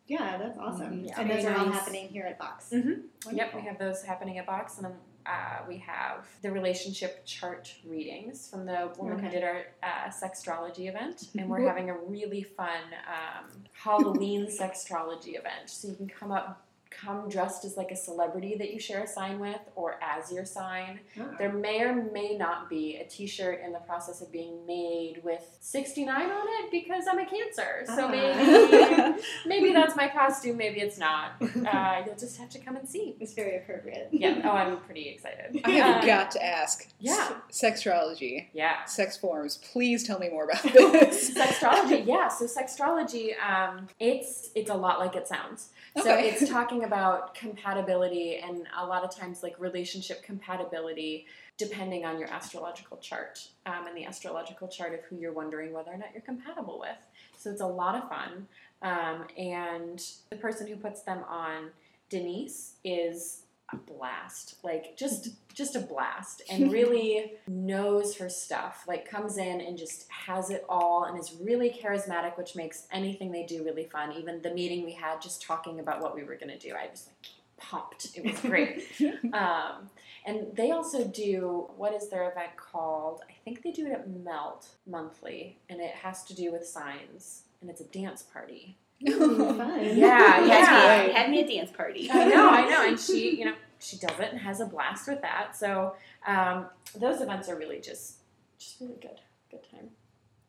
Yeah, 0.08 0.36
that's 0.36 0.58
awesome. 0.58 1.04
Yeah. 1.04 1.20
and 1.20 1.30
those 1.30 1.44
are 1.44 1.56
all 1.56 1.70
happening 1.70 2.08
here 2.08 2.24
at 2.24 2.38
Box. 2.40 2.70
Mhm. 2.72 3.02
Yep, 3.30 3.54
we 3.54 3.60
have 3.60 3.78
those 3.78 4.02
happening 4.02 4.38
at 4.38 4.46
Box, 4.46 4.78
and 4.78 4.86
then 4.86 4.96
uh, 5.28 5.58
we 5.68 5.76
have 5.78 6.26
the 6.42 6.50
relationship 6.50 7.24
chart 7.26 7.74
readings 7.84 8.48
from 8.48 8.64
the 8.64 8.90
woman 8.96 9.18
who 9.18 9.28
did 9.28 9.44
our 9.44 9.64
uh, 9.82 10.08
sextrology 10.08 10.88
event, 10.88 11.28
and 11.38 11.50
we're 11.50 11.66
having 11.66 11.90
a 11.90 11.96
really 11.98 12.42
fun 12.42 12.80
um, 13.06 13.50
Halloween 13.74 14.46
sextrology 14.60 15.38
event. 15.38 15.68
So 15.68 15.88
you 15.88 15.94
can 15.94 16.08
come 16.08 16.32
up, 16.32 16.66
come 17.00 17.28
dressed 17.28 17.64
as 17.64 17.76
like 17.76 17.90
a 17.90 17.96
celebrity 17.96 18.56
that 18.58 18.72
you 18.72 18.80
share 18.80 19.02
a 19.02 19.06
sign 19.06 19.38
with, 19.38 19.60
or 19.74 19.98
as 20.02 20.32
your 20.32 20.44
sign. 20.44 21.00
Ah. 21.20 21.24
There 21.38 21.52
may 21.52 21.80
or 21.82 21.92
may 22.12 22.36
not 22.36 22.68
be 22.68 22.96
a 22.96 23.04
T-shirt 23.04 23.60
in 23.64 23.72
the 23.72 23.78
process 23.80 24.20
of 24.20 24.32
being 24.32 24.66
made 24.66 25.20
with 25.24 25.44
69 25.60 26.30
on 26.30 26.46
it 26.58 26.70
because 26.70 27.04
I'm 27.10 27.18
a 27.18 27.26
Cancer. 27.26 27.84
So 27.86 28.06
Ah. 28.06 28.08
maybe 28.08 29.22
maybe 29.46 29.72
that's 29.72 29.94
my 29.96 30.08
costume. 30.08 30.56
Maybe 30.56 30.80
it's 30.80 30.98
not. 30.98 31.32
Uh, 31.68 32.02
you'll 32.06 32.16
just 32.16 32.38
have 32.38 32.48
to 32.48 32.58
come 32.58 32.76
and 32.76 32.88
see. 32.88 33.14
It's 33.20 33.34
very 33.34 33.56
appropriate. 33.58 34.08
Yeah. 34.10 34.40
Oh, 34.44 34.50
I'm 34.50 34.78
pretty 34.80 35.08
excited. 35.10 35.60
I 35.64 35.70
have 35.72 36.02
Uh, 36.02 36.06
got 36.06 36.30
to 36.32 36.44
ask. 36.44 36.88
Yeah. 36.98 37.32
S- 37.50 37.56
sexuality, 37.58 38.48
Yeah. 38.52 38.84
sex 38.84 39.16
forms. 39.16 39.58
Please 39.72 40.02
tell 40.06 40.18
me 40.18 40.28
more 40.30 40.44
about 40.44 40.62
this. 40.72 41.30
Sextrology, 41.36 42.06
yeah. 42.06 42.28
So 42.28 42.46
sextrology, 42.46 43.26
um, 43.40 43.88
it's 44.00 44.50
it's 44.54 44.70
a 44.70 44.74
lot 44.74 44.98
like 44.98 45.14
it 45.14 45.26
sounds. 45.28 45.68
So 46.02 46.14
it's 46.14 46.48
talking 46.48 46.80
about 46.84 46.87
compatibility 47.34 48.36
and 48.36 48.66
a 48.78 48.86
lot 48.86 49.04
of 49.04 49.14
times 49.14 49.42
like 49.42 49.58
relationship 49.58 50.22
compatibility, 50.22 51.26
depending 51.56 52.04
on 52.04 52.18
your 52.18 52.28
astrological 52.28 52.96
chart 52.98 53.48
um, 53.66 53.86
and 53.86 53.96
the 53.96 54.04
astrological 54.04 54.68
chart 54.68 54.94
of 54.94 55.00
who 55.04 55.16
you're 55.16 55.32
wondering 55.32 55.72
whether 55.72 55.90
or 55.90 55.96
not 55.96 56.08
you're 56.12 56.22
compatible 56.22 56.78
with. 56.78 56.98
So 57.36 57.50
it's 57.50 57.60
a 57.60 57.66
lot 57.66 57.94
of 57.94 58.08
fun. 58.08 58.46
Um, 58.82 59.26
and 59.36 60.02
the 60.30 60.36
person 60.36 60.66
who 60.66 60.76
puts 60.76 61.02
them 61.02 61.24
on, 61.28 61.70
Denise, 62.10 62.74
is 62.84 63.42
a 63.72 63.76
blast. 63.76 64.56
Like 64.62 64.96
just 64.96 65.30
just 65.54 65.76
a 65.76 65.80
blast 65.80 66.42
and 66.50 66.72
really 66.72 67.34
knows 67.46 68.16
her 68.16 68.28
stuff. 68.28 68.84
Like 68.86 69.08
comes 69.08 69.36
in 69.36 69.60
and 69.60 69.76
just 69.76 70.06
has 70.10 70.50
it 70.50 70.64
all 70.68 71.04
and 71.04 71.18
is 71.18 71.36
really 71.40 71.70
charismatic, 71.70 72.38
which 72.38 72.56
makes 72.56 72.86
anything 72.92 73.30
they 73.30 73.44
do 73.44 73.64
really 73.64 73.84
fun. 73.84 74.12
Even 74.12 74.42
the 74.42 74.52
meeting 74.52 74.84
we 74.84 74.92
had 74.92 75.20
just 75.20 75.42
talking 75.42 75.80
about 75.80 76.00
what 76.00 76.14
we 76.14 76.24
were 76.24 76.36
gonna 76.36 76.58
do, 76.58 76.74
I 76.74 76.88
was 76.90 77.08
like 77.08 77.32
pumped. 77.58 78.16
It 78.16 78.24
was 78.24 78.40
great. 78.40 78.86
um, 79.32 79.90
and 80.24 80.46
they 80.54 80.70
also 80.70 81.06
do 81.06 81.68
what 81.76 81.92
is 81.92 82.08
their 82.08 82.30
event 82.30 82.56
called? 82.56 83.20
I 83.28 83.32
think 83.44 83.62
they 83.62 83.72
do 83.72 83.86
it 83.86 83.92
at 83.92 84.08
Melt 84.08 84.68
monthly, 84.86 85.58
and 85.68 85.80
it 85.80 85.90
has 85.90 86.24
to 86.24 86.34
do 86.34 86.52
with 86.52 86.66
signs, 86.66 87.42
and 87.60 87.68
it's 87.68 87.80
a 87.80 87.84
dance 87.84 88.22
party. 88.22 88.76
Fun. 89.06 89.96
Yeah, 89.96 90.18
Had 90.18 90.46
yeah. 90.46 91.06
me- 91.06 91.12
Had 91.12 91.30
me 91.30 91.40
a 91.40 91.46
dance 91.48 91.70
party. 91.76 92.08
I 92.10 92.24
know, 92.26 92.50
I 92.50 92.68
know, 92.68 92.84
and 92.86 92.98
she, 92.98 93.36
you 93.38 93.44
know, 93.44 93.54
she 93.78 93.96
does 93.96 94.18
it 94.18 94.32
and 94.32 94.40
has 94.40 94.60
a 94.60 94.66
blast 94.66 95.08
with 95.08 95.22
that. 95.22 95.56
So 95.56 95.94
um, 96.26 96.66
those 96.98 97.20
events 97.20 97.48
are 97.48 97.56
really 97.56 97.80
just, 97.80 98.16
just 98.58 98.80
really 98.80 98.96
good, 99.00 99.20
good 99.50 99.60
time. 99.70 99.90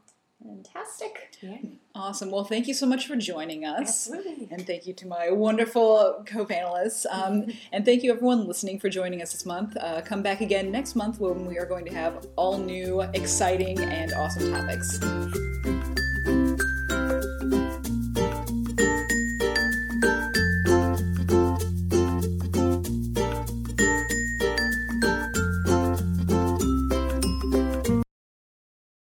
Fantastic. 0.48 1.36
Yeah, 1.42 1.58
Awesome. 1.94 2.30
Well, 2.32 2.44
thank 2.44 2.68
you 2.68 2.74
so 2.74 2.86
much 2.86 3.08
for 3.08 3.16
joining 3.16 3.66
us. 3.66 3.80
absolutely. 4.10 4.48
And 4.52 4.66
thank 4.66 4.86
you 4.86 4.94
to 4.94 5.08
my 5.08 5.32
wonderful 5.32 6.24
co 6.26 6.46
panelists. 6.46 7.06
Um, 7.10 7.52
and 7.72 7.86
thank 7.86 8.04
you, 8.04 8.12
everyone 8.12 8.48
listening, 8.48 8.80
for 8.80 8.90
joining 8.90 9.22
us 9.22 9.32
this 9.32 9.46
month. 9.46 9.76
Uh, 9.78 10.02
come 10.02 10.22
back 10.22 10.42
again 10.42 10.72
next 10.72 10.96
month 10.96 11.20
when 11.20 11.46
we 11.46 11.58
are 11.58 11.66
going 11.66 11.86
to 11.86 11.94
have 11.94 12.28
all 12.36 12.58
new, 12.58 13.02
exciting, 13.02 13.80
and 13.80 14.14
awesome 14.14 14.52
topics. 14.52 15.00